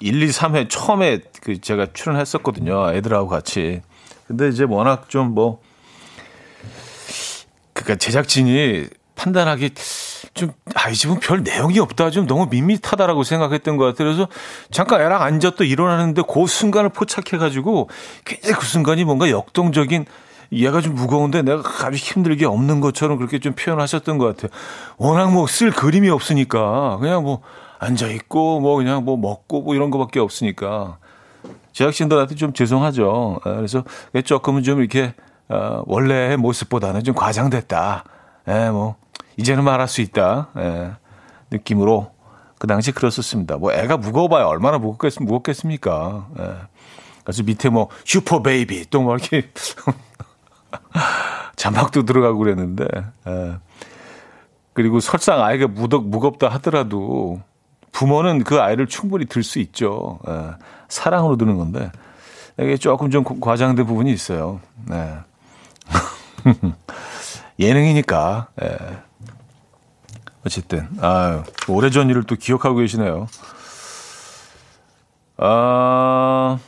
[0.00, 2.92] 1, 2, 3회 처음에 그 제가 출연했었거든요.
[2.92, 3.82] 애들하고 같이.
[4.26, 5.60] 근데 이제 워낙 좀 뭐,
[7.72, 9.70] 그니까 제작진이 판단하기
[10.34, 12.10] 좀, 아, 이 집은 별 내용이 없다.
[12.10, 14.08] 좀 너무 밋밋하다라고 생각했던 것 같아요.
[14.08, 14.28] 그래서
[14.70, 17.88] 잠깐 애랑 앉아 또 일어나는데 그 순간을 포착해가지고
[18.24, 20.04] 굉장히 그 순간이 뭔가 역동적인
[20.52, 24.50] 얘가 좀 무거운데 내가 아주 힘들게 없는 것처럼 그렇게 좀 표현하셨던 것 같아요.
[24.98, 27.40] 워낙 뭐 쓸 그림이 없으니까 그냥 뭐
[27.78, 30.98] 앉아 있고 뭐 그냥 뭐 먹고 뭐 이런 거밖에 없으니까
[31.72, 33.40] 제작진들한테 좀 죄송하죠.
[33.44, 33.84] 아, 그래서
[34.24, 35.14] 조금은 좀 이렇게
[35.48, 38.04] 어, 원래의 모습보다는 좀 과장됐다.
[38.48, 38.96] 예, 뭐
[39.36, 40.48] 이제는 말할 수 있다.
[40.56, 40.92] 예,
[41.50, 42.10] 느낌으로
[42.58, 43.58] 그 당시 그랬었습니다.
[43.58, 46.28] 뭐 애가 무거워봐야 얼마나 무겁겠, 무겁겠습니까.
[46.38, 46.54] 예.
[47.24, 49.50] 그래서 밑에 뭐 super baby 또 뭐 이렇게
[51.56, 52.86] 자막도 들어가고 그랬는데
[53.26, 53.56] 예.
[54.72, 57.40] 그리고 설사 아이가 무덕, 무겁다 하더라도
[57.96, 60.18] 부모는 그 아이를 충분히 들 수 있죠.
[60.28, 60.50] 예,
[60.88, 61.90] 사랑으로 드는 건데
[62.58, 64.60] 이게 조금 좀 과장된 부분이 있어요.
[64.86, 65.14] 네.
[67.58, 68.48] 예능이니까.
[68.62, 68.76] 예.
[70.44, 73.26] 어쨌든 아유, 오래전 일을 또 기억하고 계시네요.
[75.38, 76.58] 아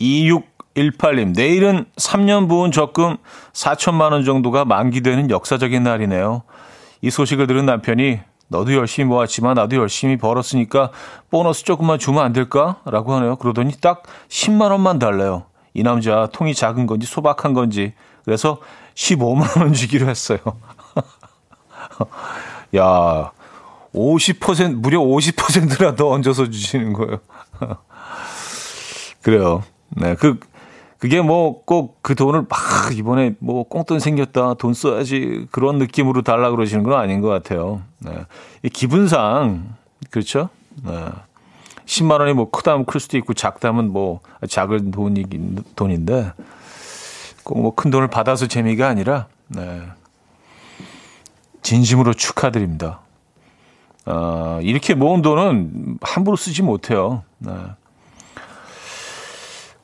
[0.00, 3.16] 2618님 내일은 3년 부은 적금
[3.52, 6.42] 4천만 원 정도가 만기되는 역사적인 날이네요.
[7.00, 10.90] 이 소식을 들은 남편이 너도 열심히 모았지만 나도 열심히 벌었으니까
[11.30, 12.80] 보너스 조금만 주면 안 될까?
[12.84, 13.36] 라고 하네요.
[13.36, 15.44] 그러더니 딱 10만 원만 달래요.
[15.74, 17.92] 이 남자 통이 작은 건지 소박한 건지.
[18.24, 18.58] 그래서
[18.94, 20.38] 15만 원 주기로 했어요.
[22.76, 23.32] 야,
[23.94, 27.18] 50% 무려 50%나 더 얹어서 주시는 거예요.
[29.22, 29.62] 그래요.
[29.90, 30.38] 네, 그
[30.98, 32.58] 그게 뭐 꼭 그 돈을 막
[32.96, 37.82] 이번에 뭐 꽁돈 생겼다 돈 써야지 그런 느낌으로 달라 그러시는 건 아닌 것 같아요.
[38.00, 38.12] 네.
[38.72, 39.74] 기분상
[40.10, 40.48] 그렇죠.
[40.84, 41.08] 네.
[41.86, 45.24] 10만 원이 뭐 크다면 클 수도 있고 작다면 뭐 작은 돈이
[45.76, 46.32] 돈인데
[47.44, 49.82] 꼭 뭐 큰 돈을 받아서 재미가 아니라 네.
[51.62, 53.00] 진심으로 축하드립니다.
[54.06, 57.22] 어, 이렇게 모은 돈은 함부로 쓰지 못해요.
[57.38, 57.52] 네.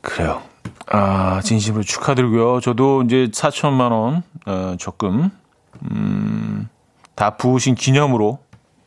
[0.01, 0.43] 그래요.
[0.87, 2.61] 아, 진심으로 축하드리고요.
[2.61, 5.31] 저도 이제 4천만 원 어, 적금
[5.91, 6.69] 음,
[7.15, 8.39] 다 부으신 기념으로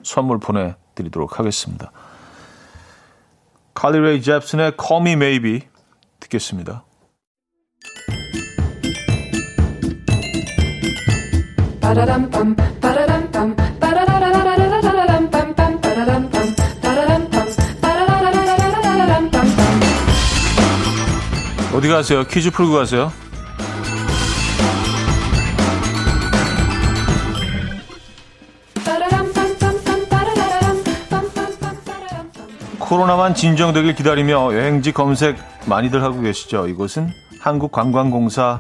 [0.04, 1.92] 선물 보내드리도록 하겠습니다.
[3.74, 5.62] 칼리 레이 잽슨의 Call Me Maybe
[6.20, 6.84] 듣겠습니다.
[21.78, 22.24] 어디 가세요?
[22.24, 23.12] 퀴즈 풀고 가세요.
[32.80, 35.38] 코로나만 진정되길 기다리며 여행지 검색
[35.68, 36.68] 많이들 하고 계시죠.
[36.68, 37.12] 이곳은
[37.42, 38.60] 한국관광공사가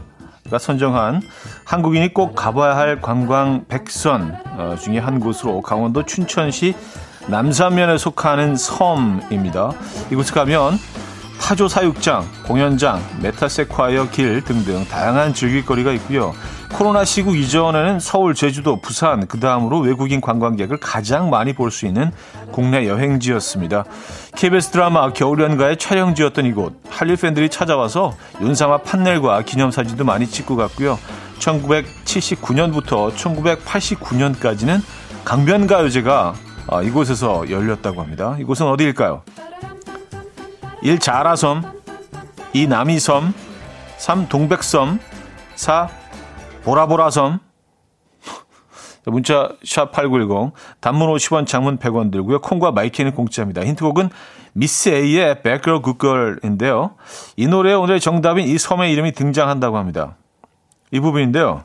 [0.59, 1.23] 선정한
[1.65, 6.75] 한국인이 꼭 가봐야 할 관광 백선 어, 중에 한 곳으로 강원도 춘천시
[7.25, 9.71] 남산면에 속하는 섬입니다.
[10.11, 10.77] 이곳에 가면
[11.41, 16.33] 타조 사육장, 공연장, 메타세콰이어 길 등등 다양한 즐길거리가 있고요.
[16.73, 22.11] 코로나 시국 이전에는 서울, 제주도, 부산, 그 다음으로 외국인 관광객을 가장 많이 볼 수 있는
[22.51, 23.85] 국내 여행지였습니다.
[24.35, 30.99] KBS 드라마 겨울연가의 촬영지였던 이곳, 한류 팬들이 찾아와서 욘사마 판넬과 기념사진도 많이 찍고 갔고요.
[31.39, 34.81] 1979년부터 1989년까지는
[35.23, 36.33] 강변가요제가
[36.69, 38.35] 아, 이곳에서 열렸다고 합니다.
[38.39, 39.21] 이곳은 어디일까요?
[40.81, 40.99] 1.
[40.99, 41.63] 자라섬
[42.53, 42.67] 2.
[42.67, 43.33] 남이섬
[43.97, 44.29] 3.
[44.29, 44.99] 동백섬
[45.55, 45.89] 4.
[46.63, 47.39] 보라보라섬
[49.05, 52.41] 문자 샵8910 단문 50원 장문 100원 들고요.
[52.41, 53.65] 콩과 마이케이는 공짜입니다.
[53.65, 54.09] 힌트곡은
[54.53, 55.61] 미스 A의 Bad
[55.99, 56.95] Girl 인데요
[57.35, 60.15] 이 노래에 오늘 정답인 이 섬의 이름이 등장한다고 합니다.
[60.91, 61.63] 이 부분인데요.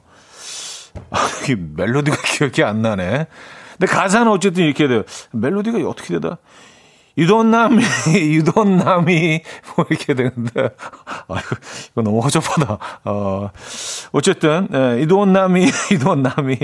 [1.10, 3.26] 아, 이 멜로디가 기억이 안 나네.
[3.78, 5.02] 근데 가사는 어쨌든 이렇게 돼요.
[5.32, 6.38] 멜로디가 어떻게 되다?
[7.18, 7.82] 유돈남이,
[8.14, 9.42] 유돈남이,
[9.76, 10.70] 뭐, 이렇게 되는데,
[11.28, 11.56] 아, 이거,
[11.92, 12.78] 이거 너무 허접하다.
[13.04, 13.50] 어,
[14.12, 16.58] 어쨌든, 예, 유돈남이, 유돈남이,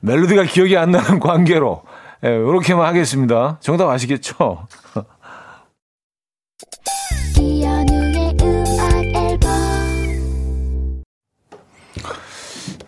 [0.00, 1.82] 멜로디가 기억이 안 나는 관계로,
[2.24, 3.58] 예, 이렇게만 하겠습니다.
[3.60, 4.66] 정답 아시겠죠?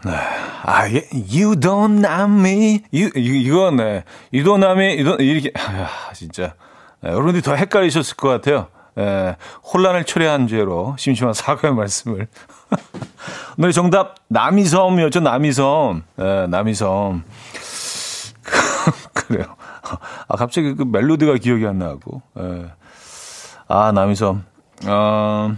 [0.05, 0.36] 네.
[0.63, 2.81] 아, you don't know me.
[2.93, 4.05] You, 이거, 네.
[4.33, 5.03] You don't know me.
[5.03, 6.55] Don't, 이렇게, 아, 진짜.
[7.01, 8.69] 네, 여러분들이 더 헷갈리셨을 것 같아요.
[8.99, 9.37] 예,
[9.73, 12.29] 혼란을 초래한 죄로 심심한 사과의 말씀을.
[13.59, 16.03] 오늘 정답, 남이섬이었죠, 남이섬.
[16.19, 17.25] 예, 남이섬.
[19.13, 19.57] 그래요.
[20.29, 22.23] 아, 갑자기 그 멜로디가 기억이 안 나고.
[22.39, 22.71] 예.
[23.69, 24.45] 아, 남이섬.
[24.87, 25.57] 어,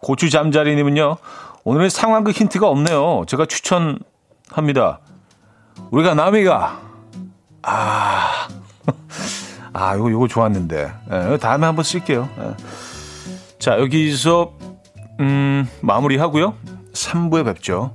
[0.00, 1.16] 고추 잠자리님은요,
[1.64, 3.24] 오늘은 상황극 힌트가 없네요.
[3.26, 3.98] 제가 추천
[4.52, 5.00] 합니다.
[5.90, 6.80] 우리가 남이가
[7.62, 8.48] 아,
[9.72, 10.92] 아, 이거 요거 좋았는데.
[11.12, 12.28] 예, 다음에 한번 쓸게요.
[12.38, 12.56] 예.
[13.58, 14.54] 자, 여기서
[15.20, 16.54] 음, 마무리 하고요.
[16.92, 17.94] 3부에 뵙죠.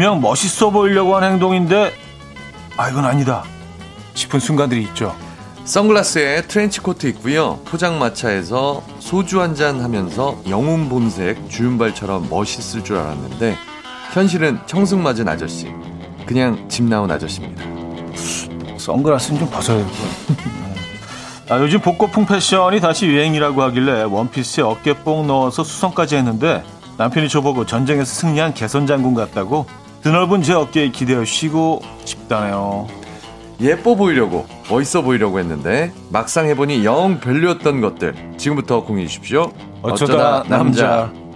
[0.00, 1.92] 분명 멋있어 보이려고 하는 행동인데
[2.78, 3.44] 아 이건 아니다
[4.14, 5.14] 싶은 순간들이 있죠.
[5.66, 7.58] 선글라스에 트렌치코트 있고요.
[7.66, 13.58] 포장마차에서 소주 한 잔 하면서 영웅 본색 주윤발처럼 멋있을 줄 알았는데
[14.14, 15.70] 현실은 청승 맞은 아저씨.
[16.24, 17.62] 그냥 집 나온 아저씨입니다.
[18.78, 21.56] 선글라스는 좀 벗어야 될 거야.
[21.58, 26.64] 아, 요즘 복고풍 패션이 다시 유행이라고 하길래 원피스에 어깨뽕 넣어서 수성까지 했는데
[26.96, 29.66] 남편이 저보고 전쟁에서 승리한 개선 장군 같다고
[30.02, 32.86] 드넓은 제 어깨에 기대어 쉬고 싶다네요.
[33.60, 39.52] 예뻐 보이려고 멋있어 보이려고 했는데 막상 해보니 영 별로였던 것들 지금부터 공유해 주십시오.
[39.82, 40.86] 어쩌다, 어쩌다 남자.
[40.86, 41.29] 남자.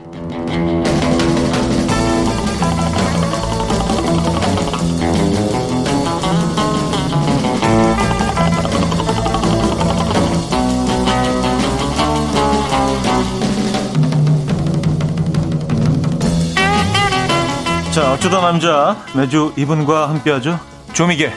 [17.94, 20.58] 자, 어쩌다 남자 매주 이분과 함께하죠.
[20.94, 21.32] 조미개, 에,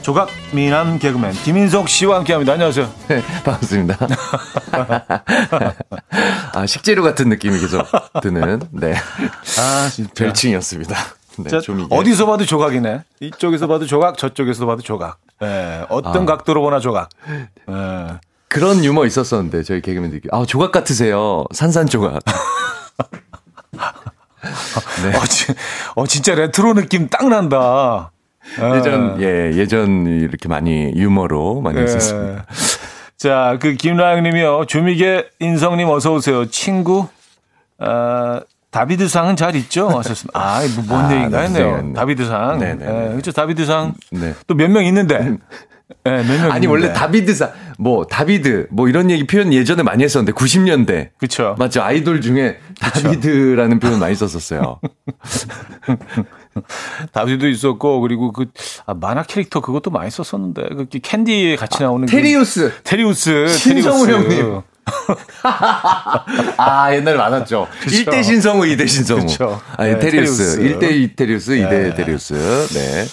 [0.00, 2.52] 조각 미남 개그맨 김인석 씨와 함께합니다.
[2.52, 2.88] 안녕하세요.
[3.08, 3.98] 네, 반갑습니다.
[6.54, 7.84] 아 식재료 같은 느낌이 계속
[8.22, 8.94] 드는 네.
[9.58, 10.12] 아 진짜.
[10.14, 10.94] 별칭이었습니다.
[11.38, 11.58] 네, 자,
[11.90, 13.02] 어디서 봐도 조각이네.
[13.20, 15.18] 이쪽에서 봐도 조각, 저쪽에서 봐도 조각.
[15.40, 16.26] 네, 어떤 아.
[16.26, 17.08] 각도로 보나 조각.
[17.28, 17.48] 네.
[18.48, 21.44] 그런 유머 있었었는데 저희 개그맨들이 아 조각 같으세요.
[21.52, 22.22] 산산 조각.
[25.02, 25.16] 네.
[25.16, 25.54] 어, 지,
[25.94, 28.10] 어, 진짜 레트로 느낌 딱 난다.
[28.76, 31.82] 예전, 예, 예전 이렇게 많이 유머로 많이 예.
[31.82, 32.46] 했었습니다.
[33.16, 34.66] 자, 그 김라영 님이요.
[34.66, 36.46] 주미계 인성님 어서오세요.
[36.50, 37.08] 친구,
[37.78, 39.88] 어, 다비드상은 잘 있죠?
[39.88, 40.38] 하셨습니다.
[40.38, 41.92] 아, 뭐, 뭔 아, 얘기인가 네, 했네요.
[41.94, 42.58] 다비드상.
[42.58, 43.04] 네, 네, 네.
[43.06, 43.32] 예, 그렇죠.
[43.32, 43.94] 다비드상.
[44.12, 44.34] 네.
[44.46, 45.38] 또 몇 명 있는데.
[46.06, 51.10] 예, 몇명 아니 원래 다비드사 뭐 다비드 뭐 이런 얘기 표현 예전에 많이 했었는데 90년대
[51.18, 51.54] 그쵸.
[51.58, 54.80] 맞죠 아이돌 중에 다비드라는 표현 많이 썼었어요.
[57.12, 58.46] 다비드도 있었고, 그리고 그,
[58.86, 62.06] 아, 만화 캐릭터 그것도 많이 썼었는데, 그 캔디에 같이 나오는.
[62.06, 63.46] 그- 테리우스 테리우스.
[63.48, 64.30] 신성우 테리우스.
[64.40, 64.62] 형님.
[66.56, 67.66] 아 옛날에 많았죠.
[67.82, 68.10] 그쵸.
[68.10, 69.20] 1대 신성우 2대 신성우.
[69.22, 69.60] 그쵸.
[69.76, 70.56] 아니 네, 테리우스.
[70.58, 70.78] 테리우스.
[70.78, 72.34] 1대 이테리우스 2대 테리우스.
[72.72, 73.04] 네.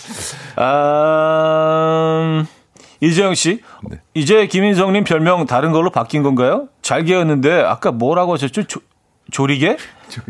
[0.56, 2.46] 아, 음,
[3.04, 3.62] 이재영 씨.
[3.90, 4.00] 네.
[4.14, 6.70] 이제 김인성님 별명 다른 걸로 바뀐 건가요?
[6.82, 8.64] 잘 기었는데, 아까 뭐라고 하셨죠?
[8.64, 8.80] 조,
[9.32, 9.76] 조리개?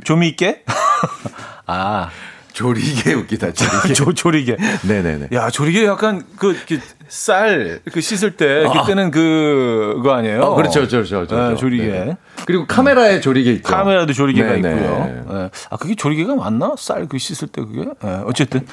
[0.03, 0.63] 조미개?
[1.67, 2.09] 아,
[2.53, 3.53] 조리개 웃기다.
[3.53, 3.93] 조리개.
[3.93, 4.57] 조, 조리개.
[4.87, 5.27] 네네네.
[5.33, 8.83] 야, 조리개 약간 그, 이렇게 쌀, 그 씻을 때, 아.
[8.85, 10.41] 뜨는 그, 거 아니에요?
[10.41, 11.49] 어, 그렇죠, 그렇죠, 그렇죠.
[11.49, 11.83] 네, 조리개.
[11.85, 12.17] 네.
[12.45, 13.63] 그리고 카메라에 조리개 있죠.
[13.71, 14.69] 카메라도 조리개가 네네.
[14.69, 15.23] 있고요.
[15.31, 15.49] 예.
[15.69, 16.73] 아, 그게 조리개가 맞나?
[16.77, 17.85] 쌀 그 씻을 때 그게?
[18.03, 18.65] 예, 어쨌든.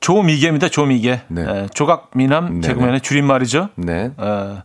[0.00, 1.20] 조미개입니다, 조미개.
[1.28, 1.42] 네.
[1.46, 2.68] 예, 조각 미남 네네.
[2.68, 3.68] 개그맨의 줄임말이죠.
[3.76, 4.10] 네.
[4.16, 4.62] 어,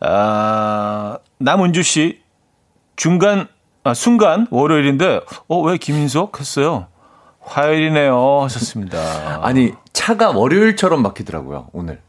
[0.00, 2.20] 아, 남은주 씨,
[2.96, 3.46] 중간,
[3.84, 6.88] 아, 순간 월요일인데, 어, 왜 김인석 했어요?
[7.40, 8.42] 화요일이네요.
[8.42, 8.98] 하셨습니다.
[9.42, 12.00] 아니 차가 월요일처럼 막히더라고요 오늘.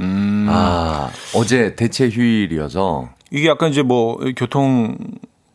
[0.00, 0.46] 음.
[0.48, 4.96] 아 어제 대체 휴일이어서 이게 약간 이제 뭐, 교통,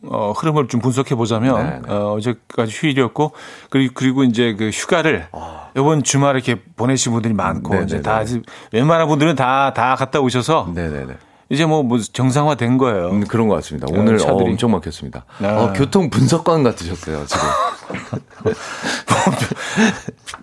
[0.08, 1.92] 어, 흐름을 좀 분석해 보자면, 네, 네.
[1.92, 3.32] 어, 어제까지 휴일이었고,
[3.70, 5.28] 그리고, 그리고 이제 그 휴가를,
[5.76, 7.78] 이번 주말에 이렇게 보내신 분들이 많고, 아.
[7.78, 8.24] 네, 이제 네, 다, 네.
[8.24, 8.42] 이제
[8.72, 11.14] 웬만한 분들은 다, 다 갔다 오셔서, 네네네.
[11.48, 13.10] 이제 뭐, 뭐 정상화 된 거예요.
[13.10, 13.86] 음, 그런 것 같습니다.
[13.90, 14.50] 오늘 어, 차들이.
[14.50, 15.24] 엄청 막혔습니다.
[15.38, 15.48] 네.
[15.48, 17.44] 어, 교통 분석관 같으셨어요 지금.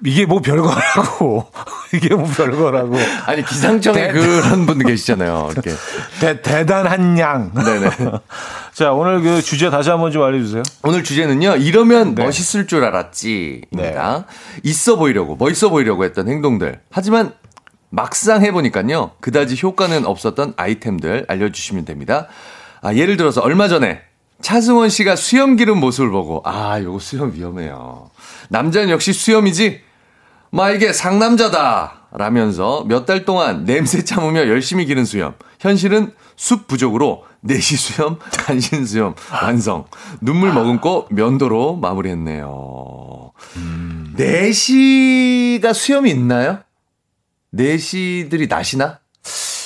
[0.06, 1.46] 이게 뭐 별거라고.
[1.94, 2.96] 이게 뭐 별거라고.
[3.26, 5.50] 아니 기상청에 대- 그런 분 계시잖아요.
[5.52, 5.72] 이렇게.
[6.22, 7.52] 대, 대단한 양.
[7.54, 7.90] 네네.
[8.74, 10.64] 자, 오늘 그 주제 다시 한번 좀 알려주세요.
[10.84, 11.58] 오늘 주제는요.
[11.58, 12.24] 이러면 네.
[12.24, 14.26] 멋있을 줄 알았지입니다.
[14.64, 16.80] 있어 보이려고 멋있어 보이려고 했던 행동들.
[16.92, 17.34] 하지만
[17.98, 19.12] 막상 해보니까요.
[19.22, 22.28] 그다지 효과는 없었던 아이템들 알려주시면 됩니다.
[22.82, 24.02] 아, 예를 들어서 얼마 전에
[24.42, 28.10] 차승원 씨가 수염 기른 모습을 보고 아 요거 수염 위험해요.
[28.50, 29.82] 남자는 역시 수염이지.
[30.50, 35.36] 마 이게 상남자다 라면서 몇 달 동안 냄새 참으며 열심히 기른 수염.
[35.60, 39.86] 현실은 숲 부족으로 내시 수염, 간신 수염 완성.
[40.20, 43.32] 눈물 머금고 면도로 마무리했네요.
[44.16, 46.60] 내시가 수염이 있나요?
[47.54, 49.00] 내시들이 나시나?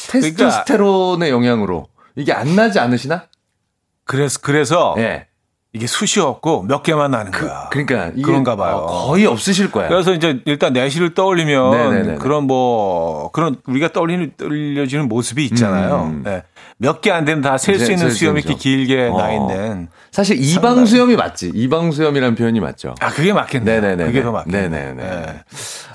[0.09, 3.25] 테스토스테론의 영향으로 이게 안 나지 않으시나?
[4.03, 5.27] 그래서, 그래서 예.
[5.73, 7.69] 이게 숱이 없고 몇 개만 나는 거야.
[7.71, 8.75] 그 러니까 이게 그런가 봐요.
[8.77, 9.89] 어, 거의 없으실 거야.
[9.89, 12.17] 그래서 이제 일단 내시를 떠올리면 네네네네.
[12.17, 16.05] 그런 뭐 그런 우리가 떠올리는 떠올려지는 모습이 있잖아요.
[16.05, 16.23] 음.
[16.23, 16.43] 네.
[16.79, 18.39] 몇 개 안 되면 다셀수셀 있는 수 수염이.
[18.41, 19.17] 이렇게 길게 어.
[19.17, 19.87] 나 있는.
[20.11, 21.51] 사실 이방 수염이 맞지.
[21.53, 22.93] 이방 수염이라는 표현이 맞죠.
[22.99, 23.79] 아 그게 맞겠네.
[23.81, 24.05] 네네네.
[24.05, 24.67] 그게 더 맞겠네.
[24.69, 25.43] 네네네.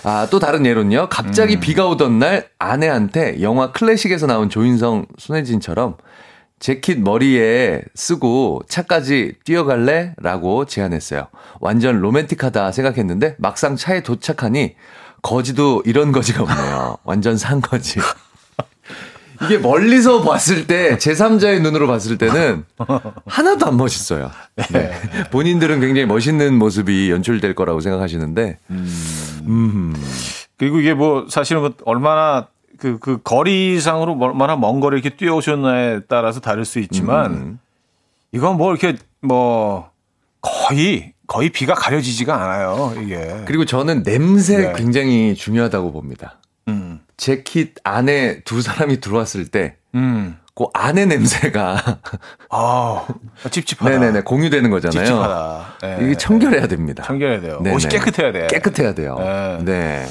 [0.05, 1.09] 아, 또 다른 예로는요.
[1.09, 5.97] 갑자기 비가 오던 날 아내한테 영화 클래식에서 나온 조인성, 손혜진처럼
[6.59, 10.15] 재킷 머리에 쓰고 차까지 뛰어갈래?
[10.21, 11.27] 라고 제안했어요.
[11.61, 14.75] 완전 로맨틱하다 생각했는데 막상 차에 도착하니
[15.23, 16.99] 거지도 이런 거지가 없네요.
[17.05, 18.01] 완전 산 거지.
[19.45, 22.65] 이게 멀리서 봤을 때, 제3자의 눈으로 봤을 때는
[23.27, 24.31] 하나도 안 멋있어요.
[24.73, 24.93] 네.
[25.31, 28.59] 본인들은 굉장히 멋있는 모습이 연출될 거라고 생각하시는데,
[30.57, 32.47] 그리고 이게 뭐 사실은 뭐 얼마나
[32.79, 37.59] 그, 그 거리상으로 얼마나 먼 거리 이렇게 뛰어오셨나에 따라서 다를 수 있지만 음.
[38.33, 39.91] 이건 뭐 이렇게 뭐
[40.41, 42.93] 거의 거의 비가 가려지지가 않아요.
[43.03, 43.43] 이게.
[43.47, 44.73] 그리고 저는 냄새 네.
[44.77, 46.39] 굉장히 중요하다고 봅니다.
[46.69, 47.01] 음.
[47.23, 50.39] 재킷 안에 두 사람이 들어왔을 때, 음.
[50.57, 52.01] 그 안에 냄새가
[52.51, 53.07] 아,
[53.49, 53.89] 찝찝하다.
[53.89, 55.07] 네네네 공유되는 거잖아요.
[55.07, 55.67] 찝찝하다.
[55.83, 55.99] 네.
[56.03, 57.05] 이게 청결해야 됩니다.
[57.05, 57.61] 청결해야 돼요.
[57.63, 57.77] 네네.
[57.77, 58.49] 옷이 깨끗해야 돼.
[58.49, 59.15] 깨끗해야 돼요.
[59.21, 59.59] 네.
[59.65, 60.07] 네.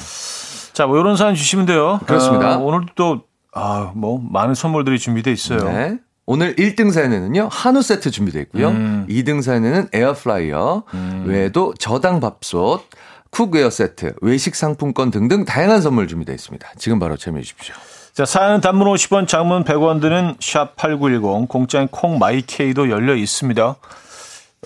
[0.72, 2.00] 자, 뭐 이런 사연 주시면 돼요.
[2.06, 2.54] 그렇습니다.
[2.54, 5.70] 아, 오늘도 또, 아, 뭐 많은 선물들이 준비되어 있어요.
[5.70, 5.98] 네.
[6.24, 8.68] 오늘 1등 사연에는요, 한우 세트 준비되어 있고요.
[8.68, 9.06] 음.
[9.10, 10.84] 2등 사연에는 에어프라이어,
[11.26, 12.88] 외에도 저당 밥솥,
[13.32, 16.72] cookware 세트, 외식 상품권 등등 다양한 선물 준비되어 있습니다.
[16.76, 17.74] 지금 바로 참여해 주십시오.
[18.12, 23.76] 자, 사연은 단문 50원, 장문 100원 드는 샵8910, 공짜인 콩 마이케이도 열려 있습니다.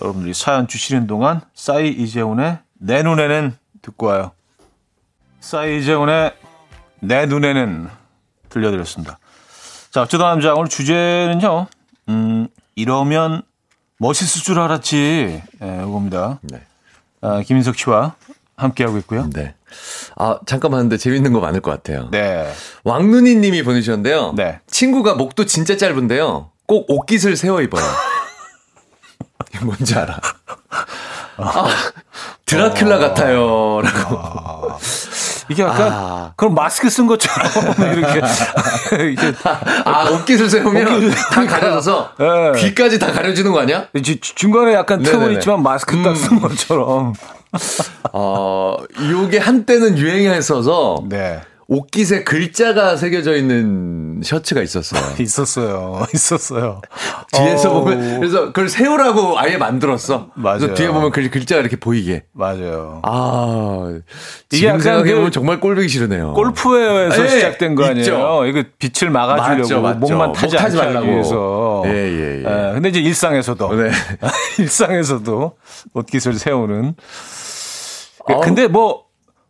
[0.01, 4.31] 여러분들이 사연 주시는 동안 싸이 이재훈의 내 눈에는 듣고 와요.
[5.39, 6.33] 싸이 이재훈의
[6.99, 7.87] 내 눈에는
[8.49, 9.17] 들려드렸습니다.
[9.91, 11.67] 자, 어쩌다 남자 오늘 주제는요.
[12.09, 13.43] 음, 이러면
[13.99, 15.41] 멋있을 줄 알았지.
[15.61, 16.39] 예, 이겁니다.
[16.41, 16.61] 네.
[17.21, 18.15] 아, 김인석 씨와
[18.57, 19.29] 함께하고 있고요.
[19.33, 19.53] 네.
[20.17, 22.09] 아, 잠깐만 하는데 재밌는 거 많을 것 같아요.
[22.11, 22.51] 네.
[22.83, 24.33] 왕눈이 님이 보내주셨는데요.
[24.35, 24.59] 네.
[24.67, 26.49] 친구가 목도 진짜 짧은데요.
[26.65, 27.85] 꼭 옷깃을 세워 입어요.
[29.61, 30.19] 뭔지 알아?
[31.37, 31.67] 아,
[32.45, 32.99] 드라큘라 어.
[32.99, 33.81] 같아요.
[33.81, 34.17] 라고.
[34.17, 34.77] 아.
[35.49, 36.33] 이게 약간 아.
[36.35, 37.49] 그럼 마스크 쓴 것처럼
[37.97, 38.21] 이렇게
[39.11, 39.33] 이게
[39.85, 42.51] 아 옷깃을 세우면 다 가려져서 네.
[42.59, 43.87] 귀까지 다 가려지는 거 아니야?
[44.21, 46.41] 중간에 약간 틈은 있지만 마스크 딱쓴 음.
[46.41, 47.13] 것처럼.
[48.13, 48.77] 어,
[49.09, 51.41] 요게 한때는 유행했어서 네.
[51.69, 55.01] 옷깃에 글자가 새겨져 있는 셔츠가 있었어요.
[55.19, 56.07] 있었어요.
[56.13, 56.81] 있었어요.
[57.33, 57.83] 뒤에서 오.
[57.83, 60.29] 보면 그래서 그걸 세우라고 아예 만들었어.
[60.35, 60.59] 맞아요.
[60.59, 62.23] 그래서 뒤에 보면 글, 글자가 이렇게 보이게.
[62.31, 63.01] 맞아요.
[63.03, 63.99] 아
[64.51, 66.33] 이게 약간 생각해 보면 그 정말 꼴보기 싫으네요.
[66.33, 67.99] 골프웨어에서 네, 시작된 거 아니에요?
[67.99, 68.45] 있죠.
[68.45, 69.99] 이거 빛을 막아주려고 맞죠, 맞죠.
[69.99, 71.83] 목만 타지, 타지 말라고 위해서.
[71.87, 72.69] 예, 예, 예.
[72.69, 72.73] 예.
[72.75, 73.91] 근데 이제 일상에서도 네.
[74.57, 75.57] 일상에서도
[75.93, 76.95] 옷깃을 세우는.
[78.41, 79.03] 근데 뭐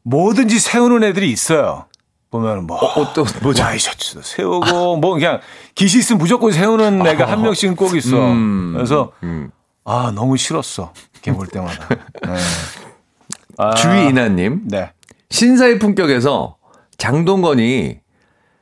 [0.03, 1.85] 뭐든지 세우는 애들이 있어요.
[2.29, 3.63] 보면 뭐 어, 또 뭐죠?
[3.63, 5.39] 와이셔츠도 세우고 뭐 그냥
[5.75, 8.17] 기시 있으면 무조건 세우는 애가 한 명씩은 꼭 있어.
[8.17, 9.49] 음, 그래서 음.
[9.85, 10.93] 아 너무 싫었어.
[11.21, 11.87] 걔 볼 때마다.
[11.89, 12.35] 네.
[13.57, 14.61] 아, 주희이나님.
[14.65, 14.91] 네.
[15.29, 16.57] 신사의 품격에서
[16.97, 17.99] 장동건이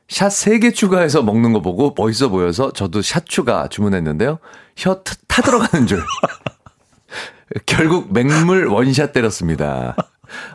[0.08, 4.38] 샷 3개 추가해서 먹는 거 보고 멋있어 보여서 저도 샷 추가 주문했는데요.
[4.76, 6.02] 혀 타 들어가는 줄.
[7.66, 9.94] 결국 맹물 원샷 때렸습니다.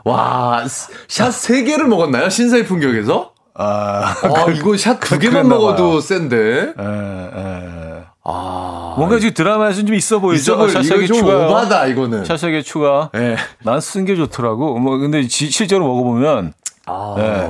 [0.06, 0.64] 와,
[1.08, 2.30] 샷 3개를 먹었나요?
[2.30, 3.32] 신사의 풍경에서?
[3.54, 6.38] 아, 아 이거 샷 2개만 먹어도 센데.
[6.38, 8.02] 에, 에.
[8.24, 8.96] 아.
[8.98, 10.54] 뭔가 지금 드라마에서는 좀 있어 보이죠?
[10.54, 11.48] 있어 샷 3개 추가.
[11.48, 12.24] 오바다, 이거는.
[12.26, 13.10] 샷 3개 추가.
[13.16, 13.36] 예.
[13.64, 14.78] 난 쓴 게 좋더라고.
[14.80, 16.54] 뭐, 근데 지, 실제로 먹어보면.
[16.86, 17.16] 아.
[17.18, 17.50] 예.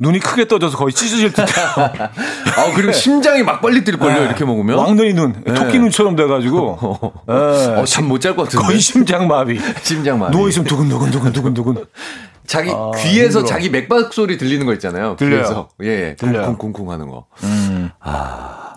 [0.00, 1.44] 눈이 크게 떠져서 거의 찢어질 듯.
[1.78, 4.24] 아, 그리고 심장이 막 빨리 뛸 걸요, 네.
[4.24, 4.76] 이렇게 먹으면.
[4.76, 5.54] 왕눈이 눈, 네.
[5.54, 7.12] 토끼 눈처럼 돼가지고.
[7.28, 7.34] 네.
[7.34, 8.66] 어, 잠못 잘 것 같은데.
[8.66, 9.60] 거의 심장 마비.
[9.82, 10.32] 심장 마비.
[10.36, 11.84] 누워 있으면 두근두근, 두근두근.
[12.46, 13.44] 자기 아, 귀에서 힘들어.
[13.44, 15.16] 자기 맥박 소리 들리는 거 있잖아요.
[15.16, 15.42] 들려요.
[15.42, 15.68] 귀에서.
[15.82, 16.16] 예, 예.
[16.16, 16.56] 들려요.
[16.56, 17.26] 쿵쿵쿵 하는 거.
[17.44, 17.90] 음.
[18.00, 18.74] 아.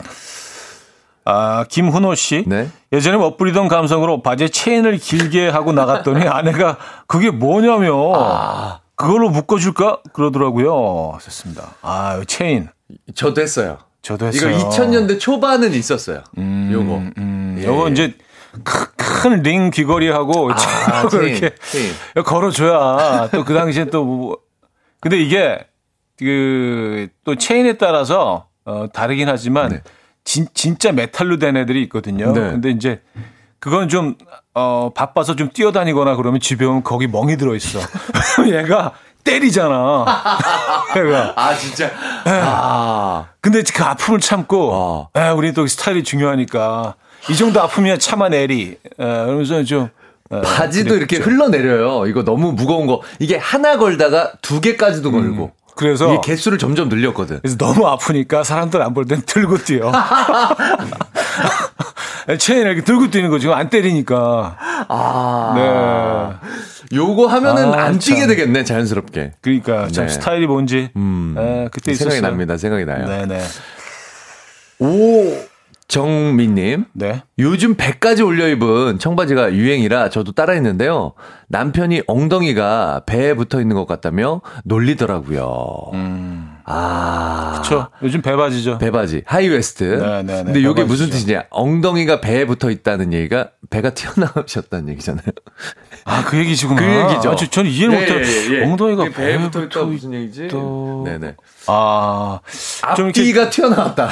[1.25, 2.45] 아, 김훈호 씨.
[2.47, 2.69] 네?
[2.93, 8.13] 예전에 멋부리던 감성으로 바지에 체인을 길게 하고 나갔더니 아내가 그게 뭐냐며.
[8.15, 8.79] 아.
[8.97, 10.01] 그걸로 묶어줄까?
[10.11, 11.17] 그러더라고요.
[11.21, 11.75] 좋습니다.
[11.81, 12.67] 아, 체인.
[13.15, 13.77] 저도 했어요.
[14.01, 14.51] 저도 했어요.
[14.51, 16.23] 이거 2000년대 초반은 있었어요.
[16.37, 16.95] 음, 요거.
[17.21, 17.65] 음, 예.
[17.65, 18.15] 요거 이제
[18.63, 20.55] 큰 링 귀걸이하고 아,
[21.13, 21.93] 이렇게 체인.
[22.25, 24.37] 걸어줘야 또 그 당시에 또 뭐.
[24.99, 25.65] 근데 이게
[26.17, 29.81] 그 또 체인에 따라서 어, 다르긴 하지만 네.
[30.23, 32.33] 진, 진짜 메탈로 된 애들이 있거든요.
[32.33, 32.39] 네.
[32.39, 33.01] 근데 이제
[33.59, 34.15] 그건 좀,
[34.59, 37.79] 어, 바빠서 좀 뛰어다니거나 그러면 집에 오면 거기 멍이 들어있어.
[38.51, 38.91] 얘가
[39.23, 40.05] 때리잖아.
[40.97, 41.33] 얘가.
[41.35, 41.87] 아, 진짜?
[42.25, 42.41] 네.
[42.43, 43.27] 아.
[43.39, 45.09] 근데 그 아픔을 참고, 어.
[45.15, 46.95] 에, 우리 또 스타일이 중요하니까,
[47.29, 48.63] 이 정도 아픔이야 참아내리.
[48.71, 49.89] 에, 그러면서 좀,
[50.31, 50.95] 에, 바지도.
[50.95, 52.07] 이렇게 흘러내려요.
[52.07, 53.01] 이거 너무 무거운 거.
[53.19, 55.43] 이게 하나 걸다가 두 개까지도 걸고.
[55.45, 55.49] 음.
[55.75, 57.37] 그래서 이 개수를 점점 늘렸거든.
[57.43, 59.91] 그래서 너무 아프니까 사람들 안 볼 땐 들고 뛰어.
[62.35, 64.57] 체인을 이렇게 들고 뛰는 거 지금 안 때리니까.
[64.89, 65.53] 아.
[65.55, 66.97] 네.
[66.97, 69.33] 요거 하면은 아, 안 뛰게 되겠네, 자연스럽게.
[69.41, 70.13] 그러니까 참 네.
[70.13, 70.89] 스타일이 뭔지.
[70.95, 71.33] 음.
[71.35, 72.29] 네, 그때 생각이 있었어요.
[72.29, 72.57] 납니다.
[72.57, 73.07] 생각이 나요.
[73.07, 73.41] 네 네.
[74.79, 75.47] 오.
[75.87, 76.83] 정민님.
[76.93, 77.23] 네.
[77.39, 81.13] 요즘 100까지 올려 입은 청바지가 유행이라 저도 따라 했는데요.
[81.47, 85.91] 남편이 엉덩이가 배에 붙어 있는 것 같다며 놀리더라고요.
[85.93, 86.56] 음.
[86.69, 87.61] 아.
[87.63, 87.87] 그쵸.
[88.03, 88.77] 요즘 배바지죠.
[88.77, 89.23] 배바지.
[89.25, 89.83] high waist.
[89.83, 90.23] 네네네.
[90.23, 90.43] 네, 네.
[90.43, 91.45] 근데 이게 무슨 뜻이냐.
[91.49, 95.25] 엉덩이가 배에 붙어 있다는 얘기가 배가 튀어나오셨다는 얘기잖아요.
[96.03, 96.81] 아, 그 얘기시구나.
[96.81, 97.31] 그 얘기죠.
[97.31, 98.19] 아, 저, 저는 이해를 예, 못해요.
[98.19, 98.63] 예, 예.
[98.65, 100.49] 엉덩이가 배에 붙어 있다 무슨 얘기지?
[100.49, 101.03] 또...
[101.05, 101.35] 네네.
[101.67, 102.39] 아.
[102.83, 103.49] 앞뒤가 이렇게...
[103.49, 104.09] 튀어나왔다.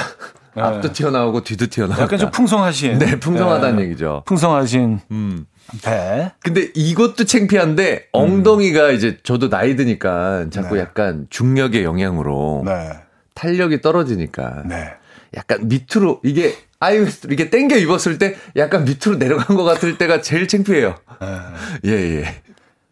[0.56, 0.62] 네.
[0.62, 2.02] 앞도 튀어나오고 뒤도 튀어나오고.
[2.02, 2.98] 약간 좀 풍성하신.
[3.00, 3.84] 네, 풍성하다는 네.
[3.84, 4.24] 얘기죠.
[4.26, 5.02] 풍성하신.
[5.12, 5.46] 음.
[5.84, 6.32] 배.
[6.40, 8.96] 근데 이것도 창피한데 엉덩이가 음.
[8.96, 10.82] 이제 저도 나이 드니까 자꾸 네.
[10.82, 12.92] 약간 중력의 영향으로 네.
[13.34, 14.94] 탄력이 떨어지니까 네.
[15.36, 20.48] 약간 밑으로 이게 아이웨스트 이게 땡겨 입었을 때 약간 밑으로 내려간 것 같을 때가 제일
[20.48, 20.96] 창피해요.
[21.82, 21.92] 네.
[21.92, 22.42] 예 예.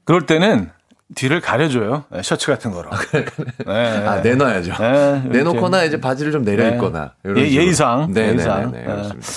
[0.06, 0.70] 그럴 때는
[1.16, 2.06] 뒤를 가려줘요.
[2.10, 2.90] 네, 셔츠 같은 거로.
[2.92, 4.08] 아, 네.
[4.08, 4.74] 아 내놔야죠.
[4.80, 6.76] 네, 내놓거나 이제 바지를 좀 내려 네.
[6.76, 7.14] 입거나.
[7.26, 8.12] 예, 예의상.
[8.12, 8.72] 네, 예의상.
[8.72, 9.28] 네, 네, 네, 그렇습니다.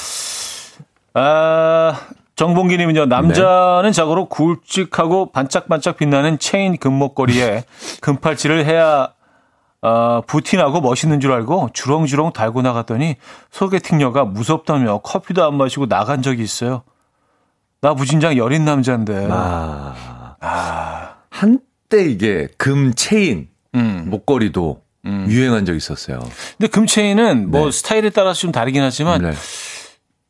[1.14, 2.01] 아,
[2.37, 7.64] 정봉기님은요, 남자는 자고로 굵직하고 반짝반짝 빛나는 체인 금목걸이에
[8.03, 9.09] 금팔찌를 해야
[9.80, 13.16] 어, 부티나고 멋있는 줄 알고 주렁주렁 달고 나갔더니
[13.51, 16.82] 소개팅녀가 무섭다며 커피도 안 마시고 나간 적이 있어요.
[17.80, 19.28] 나 무진장 여린 남자인데.
[19.30, 20.37] 아.
[20.41, 21.14] 아.
[21.30, 24.07] 한때 이게 금 체인 음.
[24.09, 25.26] 목걸이도 음.
[25.28, 26.18] 유행한 적 있었어요.
[26.59, 27.70] 근데 금 체인은 뭐 네.
[27.70, 29.32] 스타일에 따라서 좀 다르긴 하지만 네.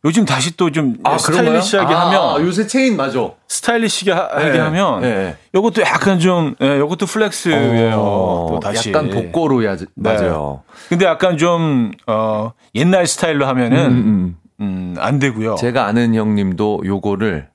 [0.04, 3.30] 요즘 다시 또 좀 아, 스타일리시하게 아, 하면 요새 체인 맞아.
[3.48, 5.36] 스타일리시하게 네, 하면 네.
[5.54, 7.96] 요것도 약간 좀 예, 요것도 flex예요.
[7.96, 9.86] 어, 또 다시 약간 복고로 야, 네.
[9.96, 10.62] 맞아요.
[10.88, 14.36] 근데 약간 좀 어, 옛날 스타일로 하면은 음, 음.
[14.60, 15.56] 음, 안 되고요.
[15.56, 17.48] 제가 아는 형님도 요거를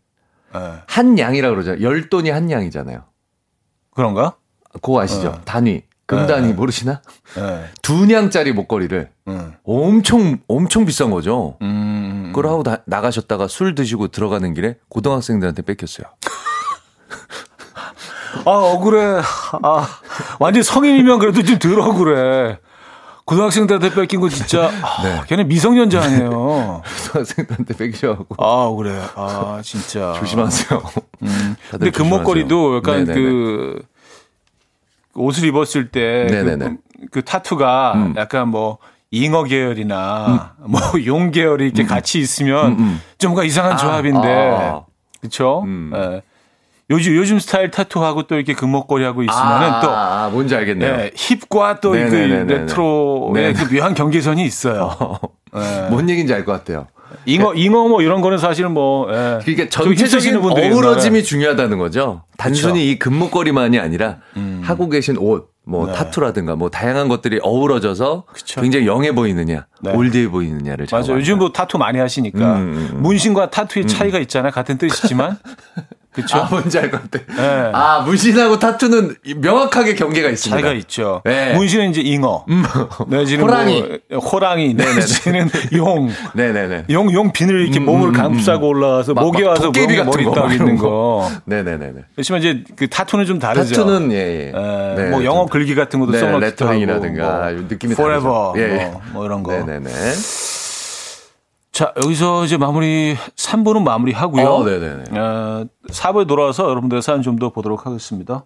[0.54, 0.60] 네.
[0.88, 1.82] 한 양이라 그러잖아요.
[1.82, 3.04] 열 돈이 한 양이잖아요.
[3.96, 4.36] 그런가?
[4.74, 5.30] 그거 아시죠?
[5.30, 5.42] 어.
[5.46, 5.84] 단위.
[6.06, 6.54] 금단위 네.
[6.54, 7.02] 모르시나?
[7.36, 7.64] 네.
[7.82, 9.54] 두 냥짜리 목걸이를 음.
[9.64, 11.58] 엄청 엄청 비싼 거죠.
[11.62, 12.32] 음.
[12.34, 16.08] 그걸 하고 다- 나가셨다가 술 드시고 들어가는 길에 고등학생들한테 뺏겼어요.
[18.46, 19.22] 아, 억울해.
[19.64, 19.88] 아,
[20.40, 22.58] 완전 성인이면 그래도 좀 덜 억울해.
[23.26, 24.72] 고등학생들한테 뺏긴 거 진짜.
[24.82, 25.22] 아, 네.
[25.28, 26.82] 걔네 미성년자 아니에요.
[27.08, 29.00] 고등학생들한테 뺏기셔가지고 아, 그래.
[29.16, 30.14] 아, 진짜.
[30.18, 30.82] 조심하세요.
[31.24, 31.56] 음.
[31.70, 32.76] 근데 금목걸이도 조심하세요.
[32.78, 33.22] 약간 네네네.
[33.22, 33.82] 그
[35.14, 36.78] 옷을 입었을 때 그, 네네네.
[37.12, 38.14] 그 타투가 음.
[38.18, 38.80] 약간 뭐
[39.12, 43.01] 잉어 계열이나 뭐 용 계열이 이렇게 같이 있으면 음, 음.
[43.18, 44.82] 좀 뭔가 이상한 아, 조합인데 아.
[45.20, 45.64] 그렇죠?
[45.66, 45.91] 음.
[45.93, 46.22] 예.
[46.89, 50.89] 요즘 요즘 스타일 타투하고 또 이렇게 금목걸이 하고 있으면은 아, 또 아, 뭔지 알겠네요.
[50.93, 51.97] 예, 힙과 또 그.
[51.97, 53.53] 레트로의 네.
[53.53, 55.20] 그 묘한 경계선이 있어요.
[55.55, 55.88] 예.
[55.89, 56.88] 뭔 얘기인지 알 것 같아요.
[57.26, 59.39] 잉어 잉어 뭐 이런 거는 사실은 뭐 예.
[59.43, 62.24] 그러니까 전체적인 분들이 어우러짐이 중요하다는 거죠.
[62.38, 62.80] 단순히 그쵸.
[62.91, 64.62] 이 금목걸이만이 아니라 음.
[64.64, 65.93] 하고 계신 옷, 뭐 네.
[65.93, 68.62] 타투라든가 뭐 다양한 것들이 어우러져서 그쵸.
[68.62, 69.93] 굉장히 영해 보이느냐, 네.
[69.93, 71.12] 올드해 보이느냐를 맞아요.
[71.14, 73.01] 요즘 뭐 타투 많이 하시니까 음, 음, 음.
[73.01, 74.51] 문신과 타투의 차이가 있잖아요.
[74.51, 75.38] 같은 뜻이지만
[76.14, 76.38] 그렇죠.
[76.39, 77.24] 아, 뭔지 알 것 같아.
[77.26, 77.72] 네.
[77.74, 80.62] 아, 문신하고 타투는 명확하게 경계가 있습니다.
[80.62, 81.22] 차이가 있죠.
[81.24, 81.53] 네.
[81.53, 82.45] 문신은 이제 잉어,
[83.07, 83.84] 내지는 호랑이.
[84.09, 86.86] 뭐 호랑이, 내지는 용, 네네네.
[86.89, 90.26] 용, 용 비늘 이렇게 음, 몸을 음, 감싸고 올라와서 막- 목에 막 와서 같은 머리
[90.26, 91.30] 거, 딱막 있는 이런 거.
[91.45, 91.93] 네네네네.
[92.16, 93.74] 그렇지만 이제 그 타투는 좀 다르죠.
[93.76, 94.47] 타투는 예, 예.
[94.53, 98.53] 에, 네, 뭐 영어 좀- 글귀 같은 것도 네, 써놓기도 레터링이라든가 뭐 느낌이 forever, 다르죠.
[98.57, 98.86] 예, 예.
[98.86, 99.53] 뭐, 뭐 이런 거.
[99.53, 99.89] 네네네.
[101.72, 104.45] 자, 여기서 이제 마무리, 3부는 마무리 하고요.
[104.45, 105.17] 어, 네네네.
[105.17, 108.43] 어, 4부에 돌아와서 여러분들의 사연 좀 더 보도록 하겠습니다.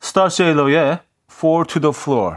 [0.00, 0.98] 스타 세일러의
[1.30, 2.36] Fall to the Floor.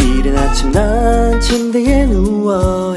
[0.00, 2.96] 이른 아침 난 침대에 누워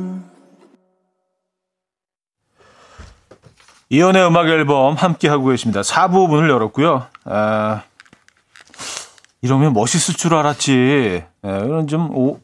[3.91, 5.81] 이연의 음악 앨범 함께 하고 계십니다.
[5.81, 7.07] 4부 문을 열었고요.
[7.25, 7.81] 아,
[9.41, 10.71] 이러면 멋있을 줄 알았지.
[10.73, 12.39] 예, 이런 좀 오,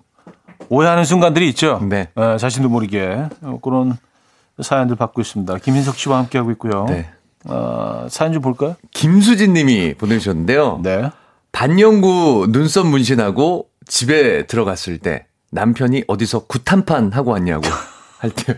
[0.68, 1.80] 오해하는 순간들이 있죠.
[1.88, 2.10] 네.
[2.20, 3.98] 예, 자신도 모르게 어, 그런
[4.62, 5.58] 사연들 받고 있습니다.
[5.60, 6.84] 김인석 씨와 함께 하고 있고요.
[6.90, 7.10] 네.
[7.46, 8.76] 어, 사연 좀 볼까요?
[8.92, 10.82] 김수진 님이 보내주셨는데요.
[10.84, 11.10] 네.
[11.54, 17.64] 반영구 눈썹 문신하고 집에 들어갔을 때 남편이 어디서 구탄판 하고 왔냐고
[18.20, 18.58] 할 때요.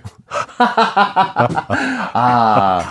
[2.13, 2.81] 아,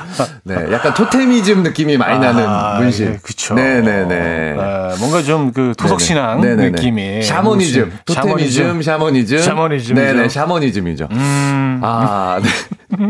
[0.44, 0.54] 네.
[0.70, 3.06] 약간 토테미즘 느낌이 많이 나는 아, 문신.
[3.06, 3.54] 예, 그쵸.
[3.54, 4.14] 네네네.
[4.14, 4.54] 예,
[4.98, 6.70] 뭔가 좀 그 토속신앙 네네.
[6.70, 7.22] 느낌이.
[7.22, 7.92] 샤머니즘.
[8.04, 9.38] 토테미즘, 샤머니즘.
[9.38, 9.94] 샤머니즘이죠.
[9.94, 11.08] 네네, 샤머니즘이죠.
[11.10, 11.80] 음.
[11.82, 12.48] 아, 네.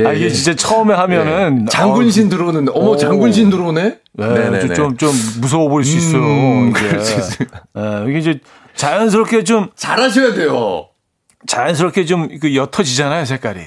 [0.00, 0.30] 예, 아, 이게 예.
[0.30, 1.62] 진짜 처음에 하면은.
[1.62, 1.66] 예.
[1.70, 2.96] 장군신 들어오는, 어머, 오.
[2.96, 3.98] 장군신 들어오네?
[4.18, 6.22] 어, 네, 좀, 좀 무서워 보일 수 있어요.
[6.22, 6.72] 음.
[6.72, 7.64] 그럴 수 있습니다.
[7.78, 8.40] 예, 이게 이제
[8.76, 10.88] 자연스럽게 좀, 잘하셔야 돼요.
[11.46, 13.60] 자연스럽게 좀그 옅어지잖아요, 색깔이.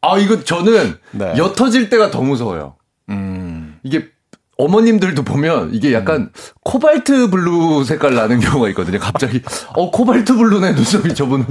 [0.00, 1.34] 아, 이거 저는 네.
[1.36, 2.76] 옅어질 때가 더 무서워요.
[3.10, 3.78] 음.
[3.82, 4.08] 이게
[4.58, 6.30] 어머님들도 보면 이게 약간
[6.64, 8.98] 코발트 블루 색깔 나는 경우가 있거든요.
[8.98, 9.40] 갑자기
[9.74, 11.46] 어 코발트 블루네 눈썹이 저분은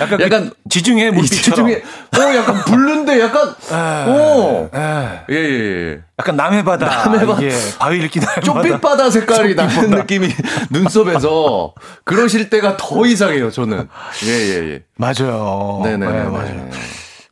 [0.00, 1.68] 약간, 약간 그 지중해 물빛처럼.
[1.68, 1.82] 중에
[2.18, 3.54] 어 약간 블루인데 약간
[4.06, 5.34] 어 예.
[5.34, 6.86] 예 예 예 약간 남해 바다.
[7.06, 7.40] 남해 바다.
[7.42, 8.42] 이게 바위 읽기 남해바다.
[8.42, 10.02] 쪽빛 바다 색깔이 나는 쪽빛바다.
[10.02, 10.28] 느낌이
[10.68, 11.72] 눈썹에서
[12.04, 13.50] 그러실 때가 더 이상해요.
[13.50, 13.88] 저는
[14.26, 15.80] 예예예 맞아요.
[15.82, 16.70] 네네네 네, 맞아요.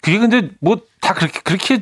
[0.00, 1.78] 그게 근데 뭐 다 그렇게, 그렇게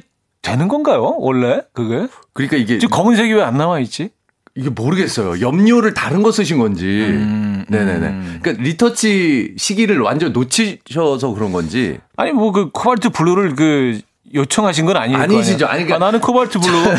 [0.46, 1.16] 되는 건가요?
[1.18, 1.60] 원래?
[1.72, 2.06] 그게?
[2.32, 4.10] 그러니까 이게 지금 검은색이 왜안 나와 있지?
[4.54, 5.40] 이게 모르겠어요.
[5.46, 6.84] 염료를 다른 거 쓰신 건지.
[6.86, 8.06] 음, 네네네.
[8.06, 8.38] 음.
[8.42, 11.98] 그러니까 retouch 시기를 완전 놓치셔서 그런 건지.
[12.16, 14.00] 아니, 뭐 그 코발트 블루를 그
[14.34, 15.18] 요청하신 건 아니에요.
[15.20, 15.66] 아니시죠.
[15.66, 16.72] 아니, 그러니까- 아, 나는 코발트 블루.
[16.84, 16.98] 난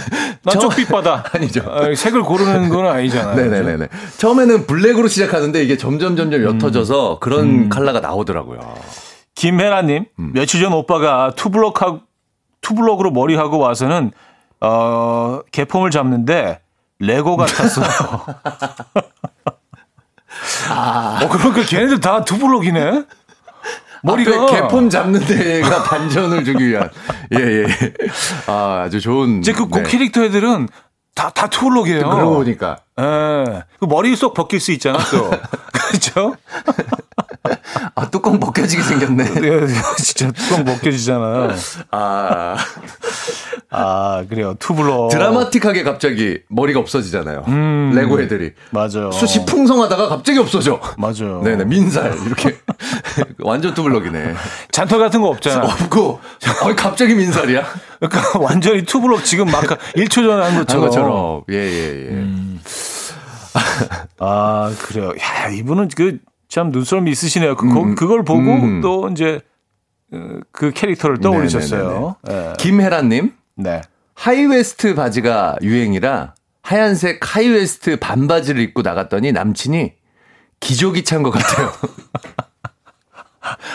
[0.54, 1.24] 저- 쪽빛바다.
[1.34, 1.62] 아니죠.
[1.68, 3.36] 아, 색을 고르는 건 아니잖아요.
[3.36, 3.88] 네네네네.
[4.18, 7.70] 처음에는 블랙으로 시작하는데 이게 점점 점점 옅어져서 그런 음.
[7.70, 8.60] 컬러가 나오더라고요.
[9.36, 10.32] 김혜라님, 음.
[10.34, 12.02] 며칠 전 오빠가 투블럭하고,
[12.62, 14.12] 투블럭으로 머리하고 와서는,
[14.62, 16.62] 어, 개폼을 잡는데,
[17.00, 17.86] 레고 같았어요.
[20.70, 21.20] 아.
[21.24, 23.04] 어, 그러니까 걔네들 다 투블럭이네?
[24.04, 24.46] 머리가.
[24.48, 26.90] 개폼 잡는 데가 반전을 주기 위한.
[27.34, 27.66] 예, 예.
[28.48, 29.40] 아, 아주 좋은.
[29.40, 29.90] 이제 그, 그 네.
[29.90, 30.70] 캐릭터 애들은
[31.16, 32.10] 다, 다 투블럭이에요.
[32.10, 32.78] 그러고 보니까.
[33.00, 33.64] 예.
[33.80, 35.30] 그 머리 쏙 벗길 수 있잖아, 또.
[35.74, 36.36] 그렇죠?
[37.96, 39.24] 아, 뚜껑 벗겨지게 생겼네.
[39.42, 41.56] 네, 진짜 뚜껑 벗겨지잖아.
[41.92, 42.56] 아.
[43.70, 44.56] 아, 그래요.
[44.60, 45.10] 투블럭.
[45.12, 47.44] 드라마틱하게 갑자기 머리가 없어지잖아요.
[47.94, 48.54] 레고 애들이.
[48.72, 49.12] 맞아요.
[49.12, 50.80] 숱이 풍성하다가 갑자기 없어져.
[50.98, 51.42] 맞아요.
[51.44, 52.18] 네네, 민살.
[52.26, 52.58] 이렇게.
[53.40, 54.34] 완전 투블럭이네.
[54.72, 55.66] 잔털 같은 거 없잖아.
[55.66, 56.20] 없고,
[56.64, 57.64] 어, 갑자기 민살이야?
[58.00, 60.86] 그러니까 완전히 투블럭 지금 막 1초 전에 한한 것처럼.
[60.86, 61.44] 것처럼.
[61.52, 62.26] 예, 예, 예.
[64.20, 65.12] 아, 그래요.
[65.20, 67.56] 야, 이분은 그 참 눈썰미 있으시네요.
[67.56, 68.82] 그, 거- 그걸 보고 음.
[68.82, 69.42] 또 이제
[70.14, 72.16] 어, 그 캐릭터를 떠올리셨어요.
[72.24, 72.54] 네.
[72.58, 73.82] 김혜란님, 네.
[74.16, 76.34] 하이웨스트 바지가 유행이라
[76.64, 79.94] 하얀색 하이웨스트 반바지를 입고 나갔더니 남친이
[80.60, 81.72] 기저귀 찬 것 같아요.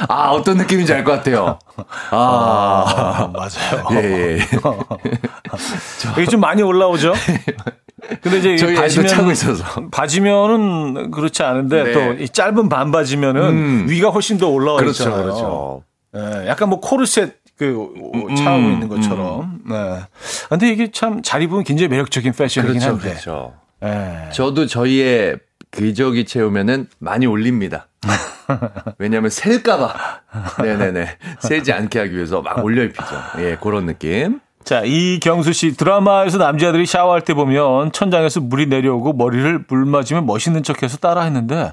[0.09, 1.59] 아, 어떤 느낌인지 알 것 같아요.
[2.11, 3.87] 아, 아, 맞아요.
[3.93, 4.39] 예, 예.
[4.39, 4.47] 예.
[6.13, 7.15] 이게 좀 많이 올라오죠?
[8.21, 9.89] 근데 이제 저희 애도 차고 있어서.
[9.91, 11.93] 바지면은 그렇지 않은데 네.
[11.93, 13.87] 또이 짧은 반바지면은 음.
[13.89, 15.23] 위가 훨씬 더 올라와 그렇죠, 있잖아요.
[15.23, 15.83] 그렇죠.
[16.17, 19.61] 예, 약간 뭐 코르셋 그 음, 차고 있는 것처럼.
[19.69, 20.01] 네.
[20.49, 23.11] 근데 이게 참 잘 입으면 굉장히 매력적인 패션이긴 그렇죠, 한데.
[23.11, 23.55] 그렇죠.
[23.85, 24.31] 예.
[24.33, 25.39] 저도 저희의
[25.71, 27.89] 기저귀 채우면은 많이 올립니다.
[28.99, 29.95] 왜냐하면 셀까봐.
[30.63, 31.07] 네네네.
[31.41, 33.05] 세지 않게 하기 위해서 막 올려 입히죠.
[33.39, 34.41] 예, 그런 느낌.
[34.65, 40.63] 자, 이경수 씨 드라마에서 남자들이 샤워할 때 보면 천장에서 물이 내려오고 머리를 물 맞으면 멋있는
[40.63, 41.73] 척해서 따라했는데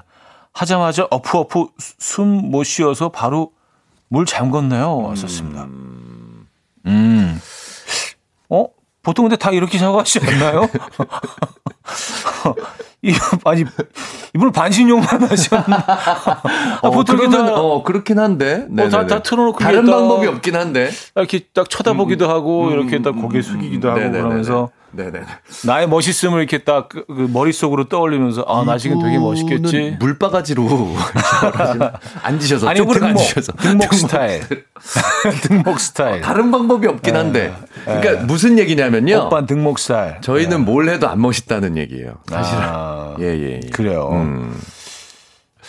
[0.52, 3.52] 하자마자 어프어프 숨 못 쉬어서 바로
[4.08, 5.04] 물 잠궜네요.
[5.04, 5.64] 왔었습니다.
[6.86, 7.40] 음.
[8.48, 8.66] 어?
[9.02, 10.68] 보통 근데 다 이렇게 샤워하시지 않나요?
[13.02, 13.12] 이
[13.44, 13.64] 아니
[14.34, 15.84] 이분은 반신욕만 하셨나?
[15.86, 18.66] 아, 어, 보통 이렇게 그러면, 다 어, 그렇긴 한데.
[18.78, 19.06] 어, 다-.
[19.06, 20.90] 다 틀어놓고 다른 방법이 없긴 한데.
[21.16, 24.22] 이렇게 딱 쳐다보기도 하고 이렇게 딱 고개 숙이기도 하고 네네네네.
[24.22, 25.20] 그러면서 네네.
[25.66, 29.96] 나의 멋있음을 이렇게 딱 그, 그 머릿속으로 떠올리면서 아 나 지금 되게 멋있겠지.
[30.00, 30.68] 물바가지로?
[32.22, 34.42] 앉으셔서 아니 등목 앉으셔서 등목 스타일
[35.42, 37.54] 등목 스타일 다른 방법이 없긴 한데.
[37.84, 39.26] 그러니까 무슨 얘기냐면요.
[39.26, 40.20] 오빠 등목 스타일.
[40.22, 42.14] 저희는 뭘 해도 안 멋있다는 얘기예요.
[42.28, 42.60] 사실은.
[42.62, 43.70] 아, 예, 예, 예.
[43.70, 44.08] 그래요.
[44.12, 44.60] 음.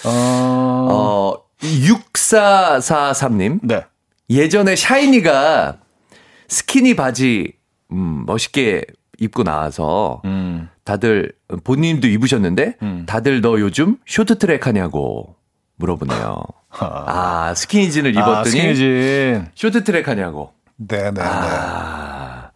[0.04, 3.60] 어, 어, 6443님.
[3.64, 3.86] 네.
[4.30, 5.78] 예전에 샤이니가
[6.48, 7.54] 스키니 바지,
[7.92, 8.84] 음, 멋있게
[9.22, 10.68] 입고 나와서 음.
[10.84, 11.32] 다들,
[11.64, 15.36] 본인도 입으셨는데, 다들 너 요즘 쇼트트랙 하냐고
[15.78, 16.44] 물어보네요.
[16.80, 19.46] 아, 스키니진을 아, 입었더니 스키니진.
[19.56, 20.54] 쇼트트랙 하냐고.
[20.76, 21.22] 네, 네, 네.
[21.24, 22.50] 아,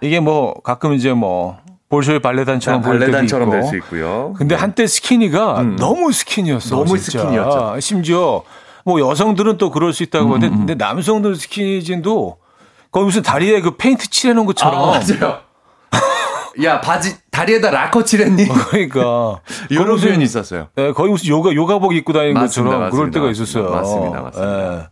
[0.00, 1.58] 이게 뭐 가끔 이제 뭐
[1.88, 3.50] 볼쇼이 발레단처럼 때도 발레단처럼.
[3.50, 4.32] 될 수 있고요.
[4.38, 6.76] 근데 한때 스키니가 너무 스키니였어.
[6.76, 7.18] 너무 진짜.
[7.20, 7.80] 스키니였죠.
[7.80, 8.42] 심지어
[8.84, 12.38] 뭐 여성들은 또 그럴 수 있다고 하는데 근데 남성들 스키니진도
[12.92, 14.80] 거기 무슨 다리에 그 페인트 칠해놓은 것처럼.
[14.80, 15.40] 아, 맞아요.
[16.64, 18.46] 야, 바지, 다리에다 라커 칠했니?
[18.46, 19.40] 그러니까
[19.70, 20.68] 이런 표현이 있었어요.
[20.76, 23.70] 예, 거의 무슨 요가 요가복 입고 다니는 맞습니다, 것처럼 그럴 맞습니다, 때가 맞습니다.
[23.70, 23.74] 있었어요.
[23.74, 24.74] 맞습니다, 맞습니다.
[24.74, 24.86] 예.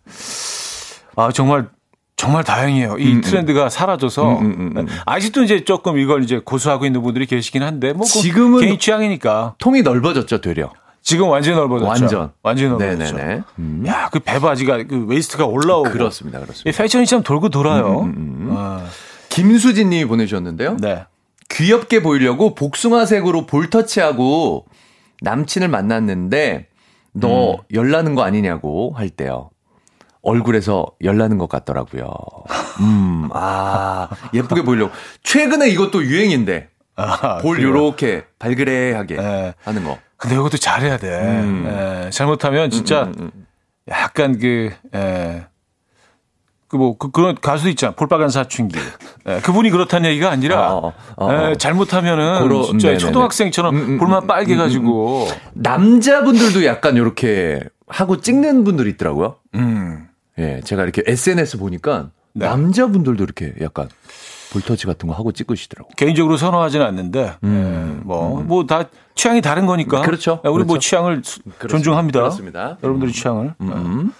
[1.16, 1.68] 아 정말
[2.16, 2.96] 정말 다행이에요.
[2.98, 4.86] 이 트렌드가 사라져서 음, 음, 음.
[5.06, 9.54] 아직도 이제 조금 이걸 이제 고수하고 있는 분들이 계시긴 한데 뭐 그건 지금은- 개인 취향이니까
[9.58, 10.70] 통이 넓어졌죠, 되려.
[11.02, 11.88] 지금 완전히 넓어졌죠.
[11.88, 12.32] 완전.
[12.42, 13.16] 완전히 넓어졌죠.
[13.16, 13.42] 네네네.
[13.58, 13.84] 음.
[13.86, 16.76] 야, 그 배바지가 그 waist가 올라오고 그렇습니다, 이 그렇습니다.
[16.82, 18.00] 패션이 참 돌고 돌아요.
[18.02, 18.84] 음, 아,
[19.30, 20.76] 김수진 님이 보내주셨는데요.
[20.80, 21.06] 네.
[21.48, 24.66] 귀엽게 보이려고 복숭아색으로 볼터치하고
[25.22, 26.68] 남친을 만났는데
[27.12, 29.50] 너 열나는 거 아니냐고 할 때요.
[30.22, 32.12] 얼굴에서 열나는 것 같더라고요.
[32.80, 34.92] 음, 아, 예쁘게 보이려고.
[35.22, 36.68] 최근에 이것도 유행인데.
[36.96, 37.70] 아, 볼 그래요.
[37.70, 39.54] 요렇게 발그레하게 네.
[39.64, 39.98] 하는 거.
[40.18, 41.08] 근데 이것도 잘해야 돼.
[41.08, 41.64] 음.
[41.66, 43.10] 예, 잘못하면 진짜
[43.88, 45.46] 약간 그, 예,
[46.70, 47.92] 그 뭐, 그, 그런 가수 있잖아.
[47.96, 48.78] 볼빨간 사춘기.
[49.28, 51.50] 예, 그분이 그렇다는 얘기가 아니라, 어, 어, 어.
[51.50, 52.98] 예, 잘못하면은 그러- 진짜 네네네.
[52.98, 59.36] 초등학생처럼 음, 음, 볼만 빨개가지고, 남자분들도 약간 요렇게 하고 찍는 분들이 있더라고요.
[59.56, 60.06] 음.
[60.38, 62.46] 예, 제가 이렇게 SNS 보니까 네.
[62.46, 63.88] 남자분들도 이렇게 약간
[64.52, 65.90] 볼터치 같은 거 하고 찍으시더라고.
[65.96, 67.48] 개인적으로 선호하지는 않는데, 예,
[68.02, 68.84] 뭐, 뭐다
[69.16, 69.98] 취향이 다른 거니까.
[70.00, 70.40] 음, 그렇죠.
[70.44, 70.88] 예, 우리 뭐 그렇죠.
[70.88, 71.68] 취향을 수- 그렇습니다.
[71.68, 72.20] 존중합니다.
[72.20, 72.76] 그렇습니다.
[72.82, 73.54] 여러분들의 취향을.
[73.60, 74.12] 음.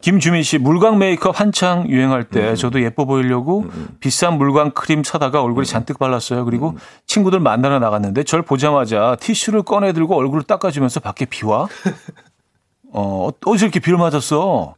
[0.00, 2.26] 김주민 씨, 물광 메이크업 한창 유행할 음.
[2.30, 3.66] 때 저도 예뻐 보이려고
[4.00, 6.44] 비싼 물광 크림 사다가 얼굴에 잔뜩 발랐어요.
[6.44, 6.76] 그리고 음.
[7.06, 11.66] 친구들 만나러 나갔는데 절 보자마자 티슈를 꺼내 들고 얼굴을 닦아주면서 밖에 비와.
[12.92, 14.74] 어, 어디서 이렇게 비를 맞았어?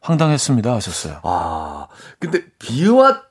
[0.00, 0.72] 황당했습니다.
[0.72, 1.20] 하셨어요.
[1.22, 1.86] 아,
[2.18, 3.22] 근데 비와,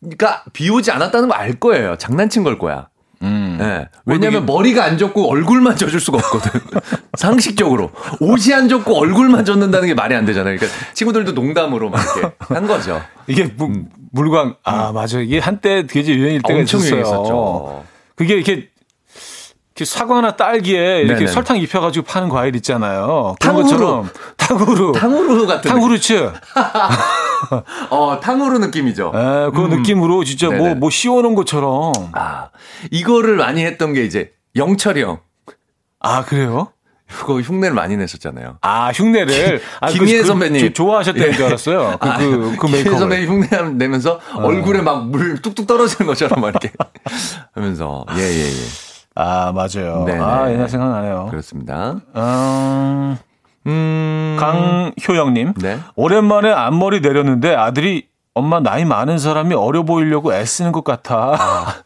[0.00, 1.96] 그러니까 비 오지 않았다는 거 알 거예요.
[1.96, 2.88] 장난친 걸 거야.
[3.22, 3.58] 음.
[3.60, 3.88] 예.
[4.04, 6.60] 왜냐면 머리가 안 젖고 얼굴만 젖을 수가 없거든.
[7.18, 7.90] 상식적으로.
[8.20, 10.56] 옷이 안 젖고 얼굴만 젖는다는 게 말이 안 되잖아요.
[10.56, 13.00] 그러니까 친구들도 농담으로 막 이렇게 한 거죠.
[13.26, 15.20] 이게 무- 물광, 아, 맞아.
[15.20, 16.60] 이게 한때 되게 유행일 때가 음.
[16.60, 17.00] 엄청 있었어요.
[17.00, 17.84] 유행했었죠.
[18.16, 18.68] 그게 이렇게
[19.84, 21.26] 사과나 딸기에 이렇게 네네.
[21.32, 23.34] 설탕 입혀가지고 파는 과일 있잖아요.
[23.40, 23.62] 그런 탕후루.
[23.64, 24.92] 것처럼 탕후루.
[24.92, 25.70] 탕후루 같은.
[25.70, 26.32] 탕후루츠.
[27.90, 29.12] 어, 탕후루 느낌이죠.
[29.14, 29.70] 예, 그 음.
[29.70, 30.74] 느낌으로 진짜 뭐, 네네.
[30.76, 31.92] 뭐 씌워놓은 것처럼.
[32.12, 32.48] 아,
[32.90, 35.20] 이거를 많이 했던 게 이제 영철이 형.
[36.00, 36.68] 아, 그래요?
[37.08, 38.56] 그거 흉내를 많이 냈었잖아요.
[38.62, 39.60] 아, 흉내를.
[39.80, 40.60] 아, 그- 김희애 그- 선배님.
[40.68, 41.32] 저- 좋아하셨다는 예.
[41.34, 41.98] 줄 알았어요.
[42.00, 42.98] 그, 아, 그, 그 김희애 메이크업.
[43.00, 46.72] 선배님 흉내 내면서 얼굴에 막 물 뚝뚝 떨어지는 것처럼 막 이렇게
[47.54, 48.06] 하면서.
[48.16, 48.91] 예, 예, 예.
[49.14, 50.04] 아, 맞아요.
[50.06, 50.20] 네네.
[50.20, 51.26] 아, 옛날 생각나네요.
[51.30, 52.00] 그렇습니다.
[52.16, 53.16] 음,
[53.66, 54.36] 음.
[54.38, 55.54] 강효영님.
[55.54, 55.78] 네.
[55.94, 61.84] 오랜만에 앞머리 내렸는데 아들이 엄마 나이 많은 사람이 어려 보이려고 애쓰는 것 같아.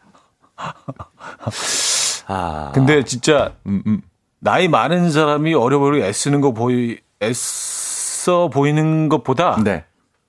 [2.27, 2.71] 아.
[2.73, 4.01] 근데 진짜 음, 음.
[4.39, 9.83] 나이 많은 사람이 어려 보이려고 애쓰는 거 보이, 애써 보이는 것보다 네.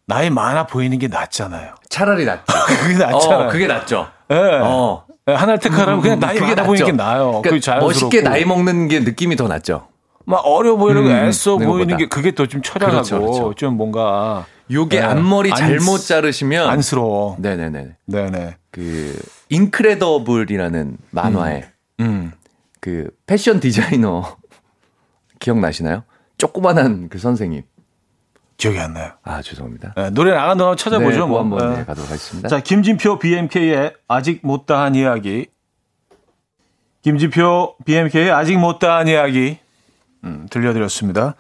[0.07, 1.75] 나이 많아 보이는 게 낫잖아요.
[1.89, 2.45] 차라리 낫죠.
[2.83, 3.49] 그게 낫잖아요.
[3.49, 4.09] 어, 그게 낫죠.
[4.31, 4.61] 예.
[4.63, 5.05] 어.
[5.29, 7.27] 예, 하나를 택하라면 그냥 나이 많아 보이는 게 나아요.
[7.27, 7.87] 그러니까 그게 자연스럽고.
[7.87, 9.89] 멋있게 나이 먹는 게 느낌이 더 낫죠.
[10.25, 11.97] 막 어려 보이려고 음, 애써 보이는.
[11.97, 13.55] 게 그게 더 좀 처량하고 그렇죠, 그렇죠.
[13.55, 17.37] 좀 뭔가 요게 예, 앞머리 안- 잘못 자르시면 안쓰러워.
[17.39, 17.97] 네네네.
[18.07, 18.57] 네네.
[18.71, 19.19] 그
[19.49, 21.65] 인크레더블이라는 만화에
[22.01, 22.33] 음.
[22.81, 24.37] 그 패션 디자이너
[25.41, 26.05] 기억나시나요?
[26.37, 27.63] 조그만한 그 선생님.
[28.59, 29.13] 기억이 안 나요.
[29.23, 29.95] 아 죄송합니다.
[29.97, 31.11] 예, 노래 나간 동안 찾아보죠.
[31.11, 31.41] 네, 그거 뭐.
[31.41, 31.77] 한번 예.
[31.79, 32.49] 네, 가도록 하겠습니다.
[32.49, 35.47] 자, 김진표 BMK의 아직 못다한 이야기.
[37.03, 39.59] 김진표 BMK의 아직 못다한 이야기.
[40.25, 41.37] 음, 들려드렸습니다.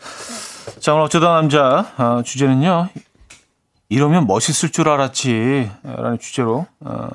[0.78, 2.88] 자, 오늘 어쩌다 남자 아, 주제는요.
[3.88, 5.70] 이러면 멋있을 줄 알았지.
[5.82, 7.08] 라는 주제로 어,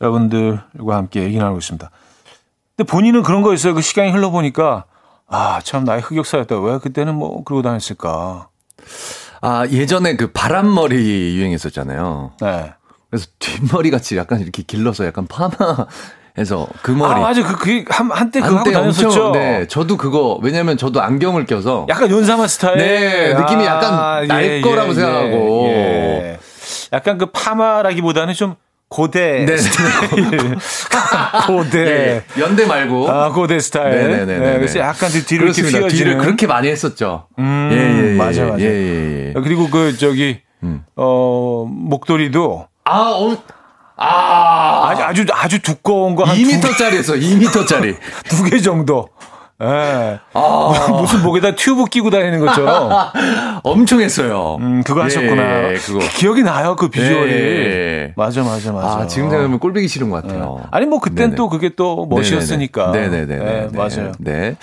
[0.00, 1.90] 여러분들과 함께 얘기 나누고 있습니다.
[2.76, 3.74] 근데 본인은 그런 거 있어요.
[3.74, 4.86] 그 시간이 흘러보니까
[5.26, 6.58] 아, 참 나의 흑역사였다.
[6.60, 8.48] 왜 그때는 뭐 그러고 다녔을까.
[9.44, 12.32] 아 예전에 그 바람머리 유행했었잖아요.
[12.40, 12.72] 네.
[13.10, 15.86] 그래서 뒷머리 같이 약간 이렇게 길러서 약간 파마
[16.38, 17.12] 해서 그 머리.
[17.12, 17.42] 아, 맞아.
[17.42, 19.06] 그, 그게 한, 한때 그거 하고 한때 다녔었죠.
[19.06, 22.78] 엄청 네 저도 그거 왜냐면 저도 안경을 껴서 약간 윤사마 스타일.
[22.78, 25.66] 네, 느낌이 약간 날 거라고 생각하고.
[25.68, 26.38] 예.
[26.94, 28.56] 약간 그 파마라기보다는 좀
[28.98, 29.56] 고대 네.
[29.56, 30.56] 스타일.
[31.48, 31.78] 고대.
[31.80, 31.84] 예,
[32.38, 32.40] 예.
[32.40, 33.90] 연대 말고 아, 고대 스타일.
[33.96, 34.38] 네네네네.
[34.38, 35.78] 네, 그래서 약간 그 뒤를 이렇게 그렇습니다.
[35.80, 35.90] 휘어지는.
[36.12, 37.26] 뒤를 그렇게 많이 했었죠.
[37.40, 38.16] 음, 예, 예, 예.
[38.16, 38.60] 맞아, 맞아.
[38.60, 39.32] 예, 예, 예.
[39.42, 40.84] 그리고 그 저기 음.
[40.94, 43.36] 어 목도리도 아, 어,
[43.96, 47.96] 아, 아주 아주 아주 두꺼운 거 한 2m짜리였어, 2m짜리.
[48.30, 49.08] 두 개 정도.
[49.62, 50.18] 예.
[50.32, 52.90] 아, 무슨 목에다 튜브 끼고 다니는 것처럼.
[53.62, 54.58] 엄청 했어요.
[54.60, 55.72] 음, 그거 하셨구나.
[55.72, 56.00] 예, 그거.
[56.16, 57.32] 기억이 나요, 그 비주얼이.
[57.32, 58.12] 예.
[58.16, 58.88] 맞아, 맞아, 맞아.
[58.88, 60.64] 아, 지금 생각하면 꼴보기 싫은 것 같아요.
[60.70, 61.36] 아니, 뭐, 그땐 네네.
[61.36, 62.90] 또 그게 또 멋이었으니까.
[62.90, 63.36] 네네네.
[63.36, 64.12] 네, 맞아요.
[64.18, 64.56] 네.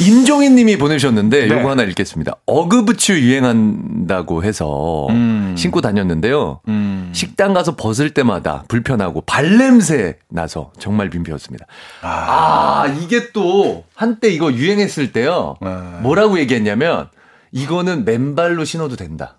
[0.00, 1.58] 임종인 님이 보내주셨는데, 네.
[1.58, 2.34] 요거 하나 읽겠습니다.
[2.46, 5.54] 어그부츠 유행한다고 해서 음.
[5.56, 6.60] 신고 다녔는데요.
[6.68, 7.10] 음.
[7.12, 11.64] 식당 가서 벗을 때마다 불편하고 발냄새 나서 정말 민폐였습니다.
[12.02, 15.56] 아, 이게 또 한때 이거 유행했을 때요.
[15.60, 15.68] 네.
[16.00, 17.08] 뭐라고 얘기했냐면,
[17.52, 19.38] 이거는 맨발로 신어도 된다.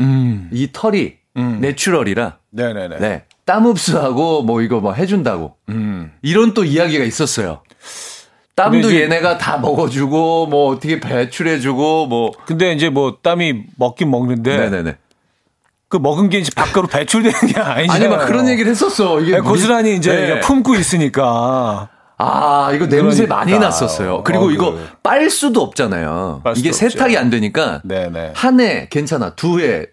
[0.00, 0.48] 음.
[0.52, 1.58] 이 털이 음.
[1.60, 2.98] natural이라, 네네네.
[2.98, 3.24] 네.
[3.44, 5.56] 땀 흡수하고 뭐 이거 뭐 해준다고.
[5.68, 6.12] 음.
[6.22, 7.62] 이런 또 이야기가 있었어요.
[8.54, 14.96] 땀도 얘네가 다 먹어주고 뭐 어떻게 배출해주고 뭐 근데 이제 뭐 땀이 먹긴 먹는데 네네네
[15.88, 17.90] 그 먹은 게 이제 밖으로 배출되는 게 아니잖아요.
[17.90, 20.40] 아니 막 그런 얘기를 했었어 이게 네, 고스란히 이제 네.
[20.40, 21.88] 품고 있으니까.
[22.22, 23.34] 아 이거 냄새 그러니까.
[23.36, 26.72] 많이 났었어요 그리고 어, 이거 그- 빨 수도 없잖아요 빨 수도 이게.
[26.72, 28.32] 세탁이 안 되니까 네네.
[28.34, 29.86] 한 해 괜찮아 두 해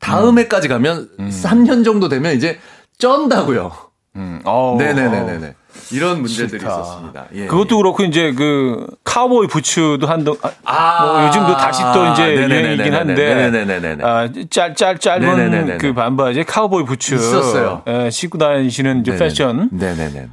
[0.00, 2.58] 다음 해까지 가면 3년 정도 되면 이제
[2.98, 3.70] 쩐다고요
[4.16, 4.40] 음.
[4.44, 5.54] 어우, 네네네네네
[5.90, 6.66] 이런 문제들이 싫다.
[6.80, 12.06] 있었습니다 예, 그것도 그렇고 이제 그 카우보이 부츠도 한동 아, 아, 뭐 요즘도 다시 또
[12.12, 12.54] 이제 네네네네네.
[12.62, 14.04] 유행이긴 한데 네네네네네.
[14.04, 15.78] 아, 짤, 짤, 짧은 네네네네네.
[15.78, 17.82] 그 반바지 카우보이 부츠 있었어요.
[17.88, 19.28] 예, 신고 다니시는 이제 네네네.
[19.28, 20.28] 패션 네네네네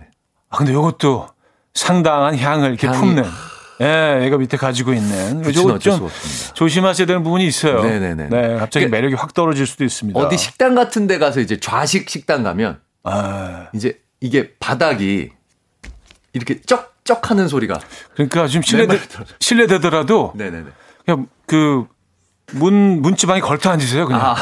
[0.52, 1.28] 아, 근데 이것도
[1.74, 3.24] 상당한 향을 이렇게 향이- 품는
[3.82, 6.08] 예, 얘가 밑에 가지고 있는 좀.
[6.54, 7.82] 조심하셔야 되는 부분이 있어요.
[7.82, 8.28] 네네네.
[8.30, 10.20] 네, 갑자기 그러니까 매력이 확 떨어질 수도 있습니다.
[10.20, 15.32] 어디 식당 같은 데 가서 이제 좌식 식당 가면 아, 이제 이게 바닥이
[16.34, 17.80] 이렇게 쩍쩍 하는 소리가.
[18.14, 19.00] 그러니까 좀 실례되.
[19.40, 20.66] 실례되더라도 네네네.
[21.06, 21.86] 그냥 그
[22.52, 24.22] 문, 문지방에 걸터 앉으세요, 그냥.
[24.22, 24.36] 아.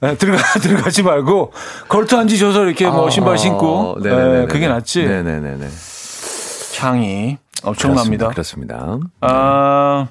[0.00, 1.52] 네, 들어가, 들어가지 말고,
[1.88, 4.38] 걸터 앉으셔서 이렇게 뭐 신발 신고, 아, 네네네네.
[4.40, 5.04] 네, 그게 낫지.
[5.06, 5.68] 네네네네.
[6.78, 8.28] 향이 엄청납니다.
[8.28, 8.76] 그렇습니다.
[8.78, 9.10] 그렇습니다.
[9.20, 10.08] 아,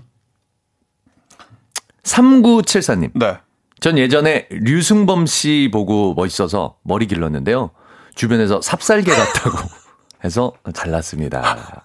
[2.03, 3.11] 3974님.
[3.15, 3.37] 네.
[3.79, 7.71] 전 예전에 류승범 씨 보고 멋있어서 머리 길렀는데요.
[8.15, 9.57] 주변에서 삽살개 같다고
[10.23, 11.83] 해서 잘났습니다.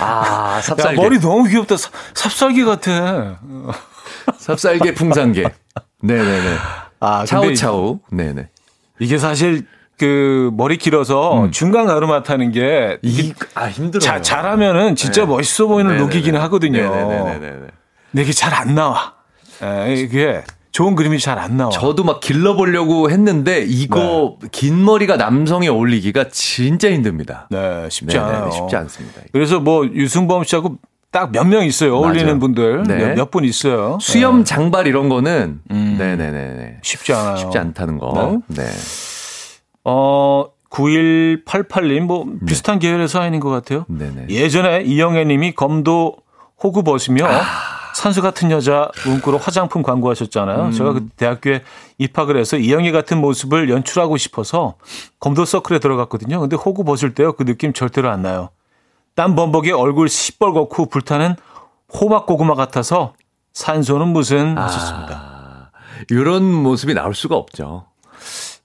[0.00, 1.00] 아, 야, 삽살개.
[1.00, 1.76] 머리 너무 귀엽다.
[1.76, 3.38] 삽- 삽살개 같아.
[4.38, 5.44] 삽살개 풍산개.
[6.02, 6.56] 네네네.
[7.00, 8.00] 아, 차오차오.
[8.10, 8.48] 네네.
[8.98, 9.66] 이게 사실
[9.98, 11.50] 그 머리 길어서 음.
[11.50, 14.00] 중간 가르마 타는 게 이, 아, 힘들어요.
[14.00, 15.26] 자, 잘하면은 진짜 네.
[15.28, 16.06] 멋있어 보이는 네네네.
[16.14, 16.78] 룩이긴 하거든요.
[16.82, 17.66] 네네네네네.
[18.12, 19.14] 근데 이게 잘 안 나와.
[19.62, 20.42] 에, 이게
[20.72, 21.70] 좋은 그림이 잘 안 나와.
[21.70, 27.48] 저도 막 길러보려고 했는데 이거 긴 머리가 남성에 어울리기가 진짜 힘듭니다.
[27.50, 28.50] 네, 쉽지 않아요.
[28.50, 29.22] 쉽지 않습니다.
[29.32, 30.76] 그래서 뭐 유승범 씨하고
[31.16, 31.96] 딱 몇 명 있어요.
[31.96, 32.38] 어울리는 맞아요.
[32.38, 33.14] 분들 네.
[33.14, 33.96] 몇분 있어요.
[34.02, 35.96] 수염 네, 장발 이런 거는 음.
[35.98, 37.36] 네네네네 쉽지 않아요.
[37.36, 38.40] 쉽지 않다는 거.
[38.48, 38.64] 네.
[39.84, 43.86] 어 9188님 뭐 비슷한 계열의 사연인 것 같아요.
[43.88, 44.26] 네네.
[44.28, 46.16] 예전에 이영애 님이 검도
[46.62, 47.42] 호구 벗으며 아.
[47.94, 50.64] 산수 같은 여자 문구로 화장품 광고하셨잖아요.
[50.66, 50.70] 음.
[50.72, 51.62] 제가 그 대학교에
[51.96, 54.74] 입학을 해서 이영애 같은 모습을 연출하고 싶어서
[55.18, 56.40] 검도 서클에 들어갔거든요.
[56.40, 57.32] 근데 호구 벗을 때요.
[57.32, 58.50] 그 느낌 절대로 안 나요.
[59.16, 61.34] 땀 범벅에 얼굴 시뻘겋고 불타는
[61.92, 63.14] 호박 고구마 같아서
[63.54, 65.72] 산소는 무슨 하셨습니다.
[66.10, 67.86] 이런 모습이 나올 수가 없죠.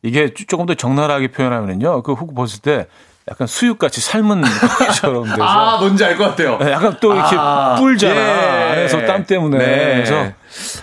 [0.03, 2.03] 이게 조금 더 적나라하게 표현하면요.
[2.03, 2.87] 그 호구 벗을 때
[3.29, 4.41] 약간 수육같이 삶은
[4.87, 6.57] 것처럼 돼서 아, 뭔지 알 것 같아요.
[6.57, 8.15] 네, 약간 또 이렇게 아, 뿔잖아.
[8.15, 8.71] 예.
[8.71, 9.57] 안에서 땀 때문에.
[9.57, 9.93] 네.
[10.03, 10.31] 그래서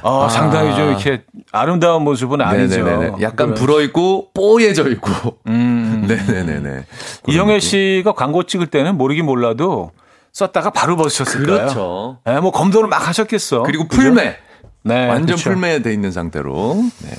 [0.02, 2.84] 어, 상당히 좀 이렇게 아름다운 모습은 아니죠.
[2.84, 3.16] 네네네네.
[3.22, 3.54] 약간 그래.
[3.60, 5.38] 불어 있고 뽀얘져 있고.
[5.48, 5.77] 음.
[6.08, 6.84] 네네네네.
[7.28, 9.92] 이영애 씨가 광고 찍을 때는 모르긴 몰라도
[10.32, 11.58] 썼다가 바로 벗으셨을 거예요.
[11.60, 12.18] 그렇죠.
[12.24, 13.62] 네, 뭐 검도를 막 하셨겠어.
[13.62, 13.86] 그리고?
[13.88, 14.36] 풀매.
[14.82, 15.50] 네, 완전 그렇죠.
[15.50, 16.82] 풀매돼 있는 상태로.
[17.02, 17.10] 네.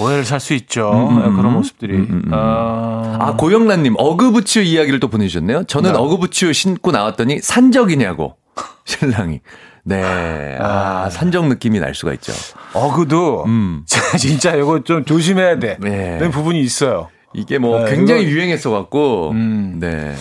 [0.00, 0.90] 오해를 살 수 있죠.
[1.10, 1.96] 음, 네, 그런 모습들이.
[1.96, 2.30] 음, 음, 음.
[2.32, 5.64] 아, 아, 고영란님, 어그부츠 이야기를 또 보내주셨네요.
[5.64, 5.98] 저는 네.
[5.98, 8.36] 어그부츠 신고 나왔더니 산적이냐고.
[8.86, 9.40] 신랑이.
[9.84, 10.56] 네.
[10.60, 12.32] 아, 산적 느낌이 날 수가 있죠.
[12.74, 13.84] 어그도 음.
[14.18, 15.78] 진짜 이거 좀 조심해야 돼.
[15.80, 16.18] 네.
[16.18, 17.08] 는 부분이 있어요.
[17.34, 19.30] 이게 뭐 네, 굉장히 이거- 유행했어 갖고.
[19.32, 19.76] 음.
[19.80, 20.14] 네.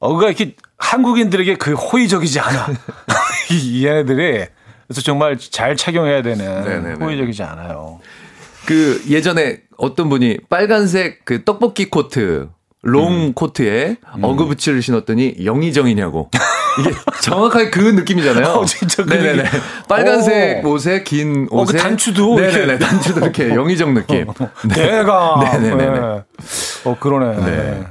[0.00, 2.66] 어그가 이렇게 한국인들에게 그 호의적이지 않아.
[3.50, 4.44] 이 얘네들이
[4.86, 7.04] 그래서 정말 잘 착용해야 되는 네네네.
[7.04, 8.00] 호의적이지 않아요.
[8.66, 12.48] 그 예전에 어떤 분이 빨간색 그 떡볶이 코트,
[12.82, 13.32] 롱 음.
[13.34, 16.30] 코트에 어그부츠를 신었더니 영의정이냐고.
[16.78, 16.90] 이게
[17.22, 18.46] 정확하게 그 느낌이잖아요.
[18.54, 19.42] 어, 진짜 그 네네네.
[19.44, 19.60] 느낌.
[19.88, 20.70] 빨간색 오.
[20.72, 22.62] 옷에 긴 어, 옷에 그 단추도 네네네.
[22.64, 22.78] 이렇게.
[22.78, 24.26] 단추도 이렇게 영의정 느낌.
[24.74, 26.00] 내가 네네네네.
[26.00, 26.22] 네.
[26.84, 27.44] 어 그러네.
[27.44, 27.84] 네.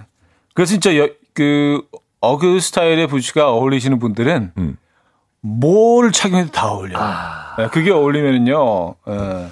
[0.54, 1.82] 그래서 진짜 여, 그
[2.22, 4.78] 어그 스타일의 부츠가 어울리시는 분들은 음.
[5.42, 6.98] 뭘 착용해도 다 어울려.
[6.98, 7.70] 요 아.
[7.72, 8.96] 그게 어울리면은요.
[9.10, 9.48] 예.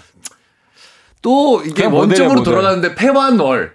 [1.22, 2.44] 또 이게 원점으로 모델.
[2.54, 3.74] 돌아가는데 패완 월.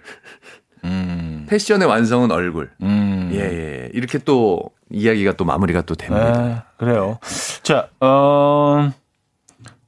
[0.83, 1.45] 음.
[1.49, 2.71] 패션의 완성은 얼굴.
[2.81, 3.29] 음.
[3.33, 3.89] 예, 예.
[3.93, 6.31] 이렇게 또 이야기가 또 마무리가 또 됩니다.
[6.41, 7.19] 네, 그래요.
[7.63, 8.91] 자, 어,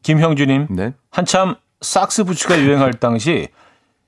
[0.04, 0.68] 김형주님.
[0.70, 0.93] 네.
[1.12, 3.47] 한참 socks 부츠가 유행할 당시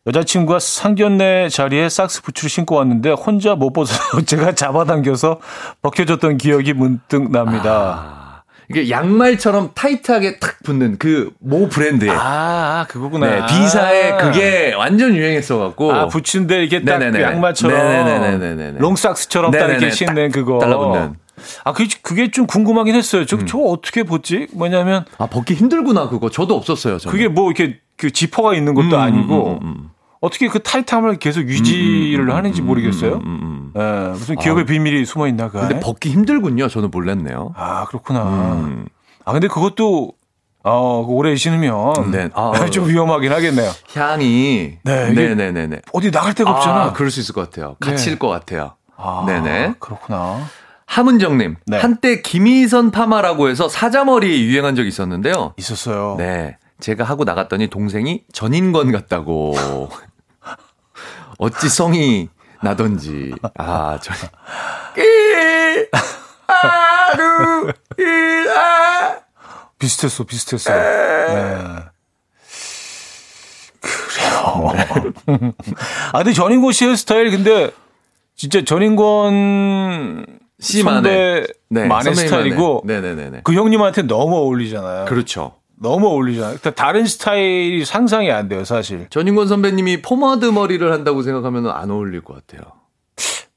[0.08, 5.40] 여자친구가 상견례 자리에 socks 부츠를 신고 왔는데 혼자 못 벗어서 제가 잡아당겨서
[5.82, 7.72] 벗겨졌던 기억이 문득 납니다.
[7.72, 8.25] 아,
[8.70, 12.16] 이게 양말처럼 타이트하게 탁 붙는 그 모 브랜드의 아,
[12.82, 13.28] 아, 그거구나.
[13.28, 15.92] 네, B사에 그게 완전 유행했어 갖고.
[15.94, 16.98] 아, 부츠인데 이게 딱.
[17.00, 18.80] 그 양말처럼 네네네네네네.
[18.80, 19.78] long socks처럼 딱 네네네.
[19.80, 20.58] 이렇게 신는 그거.
[20.60, 21.16] 달라붙는.
[21.64, 23.26] 아, 그게, 그게 좀 궁금하긴 했어요.
[23.26, 24.48] 저, 저 어떻게 벗지?
[24.54, 26.30] 뭐냐면 아, 벗기 힘들구나, 그거.
[26.30, 27.12] 저도 없었어요, 저는.
[27.12, 29.90] 그게 뭐 이렇게 그 지퍼가 있는 것도 음, 아니고 음, 음,
[30.22, 33.16] 어떻게 그 타이트함을 계속 유지를 하는지 모르겠어요.
[33.16, 33.74] 음, 음.
[33.78, 35.80] 예, 무슨 기업의 비밀이 숨어 있나 그 근데?
[35.80, 36.68] 벗기 힘들군요.
[36.68, 37.54] 저는 몰랐네요.
[37.56, 38.24] 아 그렇구나.
[38.24, 38.86] 음.
[39.26, 40.14] 아 근데 그것도
[40.64, 42.30] 어 오래 신으면 네.
[42.34, 43.72] 아, 좀 위험하긴 하겠네요.
[43.94, 44.78] 향이.
[44.84, 45.82] 네, 이게 네네네네.
[45.94, 46.84] 어디 나갈 데가 없잖아.
[46.86, 47.76] 아, 그럴 수 있을 것 같아요.
[47.82, 47.92] 네.
[47.92, 48.74] 갇힐 것 같아요.
[48.98, 49.76] 아, 네네.
[49.80, 50.40] 그렇구나.
[50.88, 51.58] 함은정님.
[51.68, 51.78] 네.
[51.80, 55.54] 한때 김희선 파마라고 해서 사자머리 유행한 적이 있었는데요.
[55.58, 56.16] 있었어요.
[56.18, 56.58] 네.
[56.80, 59.90] 제가 하고 나갔더니 동생이 전인권 같다고.
[61.38, 62.30] 어찌 성이
[62.62, 63.34] 나던지.
[63.58, 64.16] 아, 전.
[64.98, 65.90] 일,
[66.48, 69.20] 하루, 일, 아.
[69.78, 70.72] 비슷했어, 비슷했어.
[70.74, 71.64] 네.
[73.82, 74.72] 그래요.
[76.14, 77.72] 아 근데 전인권 씨의 스타일 근데
[78.36, 80.26] 진짜 전인권
[80.60, 81.48] 씨만의.
[81.74, 82.16] 선배 만의.
[82.16, 83.42] 스타일이고 네네네네.
[83.44, 85.06] 그 형님한테 너무 어울리잖아요.
[85.06, 85.56] 그렇죠.
[85.80, 86.58] 너무 어울리잖아요.
[86.60, 89.08] 그러니까 다른 스타일이 상상이 안 돼요, 사실.
[89.10, 92.72] 전인권 선배님이 포마드 머리를 한다고 생각하면 안 어울릴 것 같아요.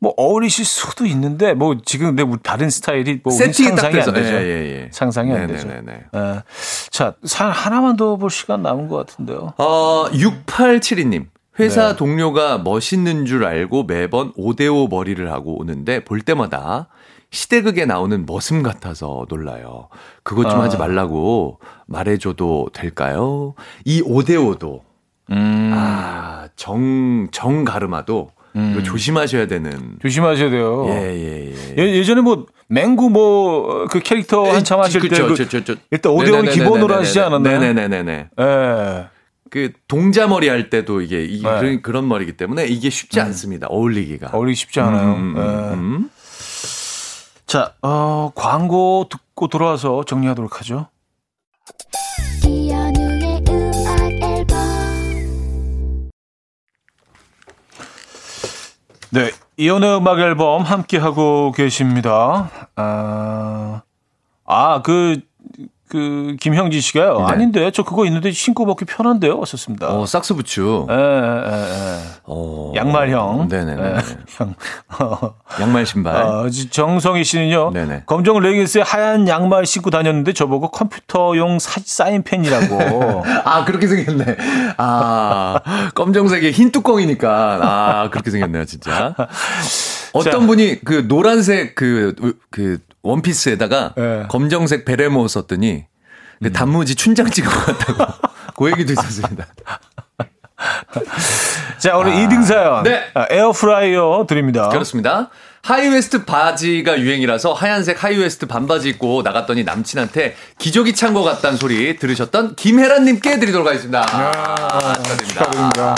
[0.01, 4.01] 뭐 어울리실 수도 있는데 뭐 지금 근데 우리 다른 스타일이 뭐 세팅이 딱 상상이.
[4.03, 4.37] 안 되죠.
[4.37, 4.89] 예, 예, 예.
[4.93, 5.67] 상상이 안 되죠.
[5.67, 6.01] 네네네네.
[6.15, 6.43] 예.
[6.91, 9.55] 자, 사- 하나만 더 볼 시간 남은 것 같은데요.
[9.59, 11.27] 어, 6872님.
[11.61, 11.97] 회사 네.
[11.97, 16.87] 동료가 멋있는 줄 알고 매번 5대5 머리를 하고 오는데 볼 때마다
[17.31, 19.89] 시대극에 나오는 머슴 같아서 놀라요.
[20.23, 20.65] 그것 좀 아.
[20.65, 23.55] 하지 말라고 말해줘도 될까요?
[23.85, 24.81] 이 5대5도,
[25.31, 25.71] 음.
[25.75, 29.99] 아, 정, 정 가르마도 이거 조심하셔야 되는.
[30.03, 30.87] 조심하셔야 돼요.
[30.89, 31.75] 예, 예, 예.
[31.79, 35.75] 예, 예전에 뭐 맹구 뭐 그 캐릭터 한참 하실 때 그쵸, 그, 저, 저, 저.
[35.91, 36.51] 일단 5대5는 네네네네네네.
[36.65, 37.61] 기본으로 하시지 않았나요?
[37.61, 38.29] 네네네네네.
[38.41, 39.07] 예.
[39.51, 41.49] 그 동자머리 할 때도 이게 이, 네.
[41.61, 43.67] 그런, 그런 머리기 때문에 이게 쉽지 않습니다.
[43.69, 44.31] 어울리기가.
[44.33, 45.15] 어울리기 쉽지 않아요.
[45.15, 45.75] 음, 음, 예.
[45.75, 46.11] 음.
[47.49, 50.89] 자, 어, 광고 듣고 돌아와서 정리하도록 하죠.
[59.11, 62.51] 네, 이연의 음악 앨범 네, 함께 하고 계십니다.
[62.77, 63.81] 아,
[64.45, 65.23] 아, 그
[65.89, 67.19] 그, 김형진 씨가요.
[67.19, 67.25] 네.
[67.25, 69.39] 아닌데, 저 그거 있는데 신고 벗기 편한데요?
[69.39, 69.89] 왔었습니다.
[69.89, 70.61] 어, 삭스 부츠.
[70.61, 72.73] 에, 에, 에, 어.
[72.75, 73.49] 양말형.
[73.49, 73.83] 네네네.
[73.83, 73.97] 에,
[74.29, 74.55] 형.
[74.99, 76.23] 어, 양말 신발.
[76.23, 77.71] 어, 정성희 씨는요.
[77.73, 78.03] 네네.
[78.07, 83.25] 검정 레깅스에 하얀 양말 신고 다녔는데 저보고 컴퓨터용 사, 사인펜이라고.
[83.45, 84.37] 아, 그렇게 생겼네.
[84.77, 85.61] 아,
[85.95, 87.59] 검정색의 흰 뚜껑이니까.
[87.63, 89.15] 아, 그렇게 생겼네요, 진짜.
[90.13, 90.39] 어떤 자.
[90.47, 92.15] 분이 그 노란색 그,
[92.51, 92.79] 그
[93.09, 94.25] 원피스에다가 네.
[94.29, 95.87] 검정색 베레모 썼더니
[96.43, 98.13] 그 단무지 춘장 찍은 것 같다고.
[98.57, 99.47] 그 얘기도 있었습니다.
[101.79, 102.83] 자, 오늘 2등 사연.
[102.83, 103.03] 네.
[103.15, 104.69] 아, 에어프라이어 드립니다.
[104.69, 105.31] 그렇습니다.
[105.63, 112.55] 하이웨스트 바지가 유행이라서 하얀색 하이웨스트 반바지 입고 나갔더니 남친한테 기저귀 찬 것 같다는 소리 들으셨던
[112.57, 114.07] 김혜란님께 드리도록 하겠습니다.
[114.11, 114.93] 아,
[115.29, 115.97] 축하드립니다.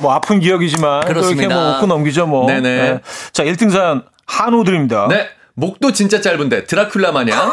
[0.00, 1.54] 뭐 아픈 기억이지만 또 이렇게 그렇습니다.
[1.54, 2.46] 뭐 웃고 넘기죠 뭐.
[2.46, 3.00] 네네.
[3.32, 5.06] 자, 1등 사연 한우 드립니다.
[5.08, 5.28] 네.
[5.58, 7.50] 목도 진짜 짧은데 드라큘라 마냥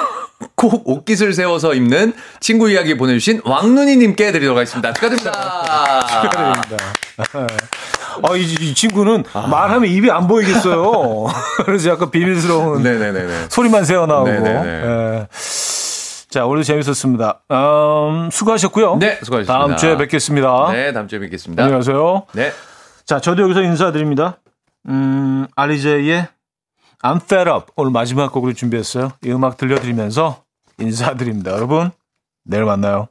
[0.54, 4.94] 꼭 옷깃을 세워서 입는 친구 이야기 보내주신 왕눈이님께 드리도록 하겠습니다.
[4.94, 6.22] 축하드립니다.
[6.22, 6.78] 축하드립니다.
[8.24, 11.26] 아, 이, 이 친구는 말하면 입이 안 보이겠어요.
[11.66, 13.48] 그래서 약간 비밀스러운 네네네네.
[13.50, 14.30] 소리만 새어나오고.
[14.30, 14.68] 네네네.
[14.68, 15.28] 예.
[16.30, 17.42] 자, 오늘 재밌었습니다.
[17.52, 18.98] 음, 수고하셨고요.
[18.98, 19.54] 네, 수고하셨습니다.
[19.58, 20.72] 다음 주에 뵙겠습니다.
[20.72, 21.64] 네, 다음 주에 뵙겠습니다.
[21.64, 22.28] 안녕하세요.
[22.34, 22.52] 네.
[23.06, 24.38] 자, 저도 여기서 인사드립니다.
[24.88, 26.28] 음, 알리제이의
[27.06, 29.12] I'm Fed Up 오늘 마지막 곡으로 준비했어요.
[29.24, 30.44] 이 음악 들려드리면서
[30.80, 31.52] 인사드립니다.
[31.52, 31.92] 여러분,
[32.44, 33.10] 내일 만나요.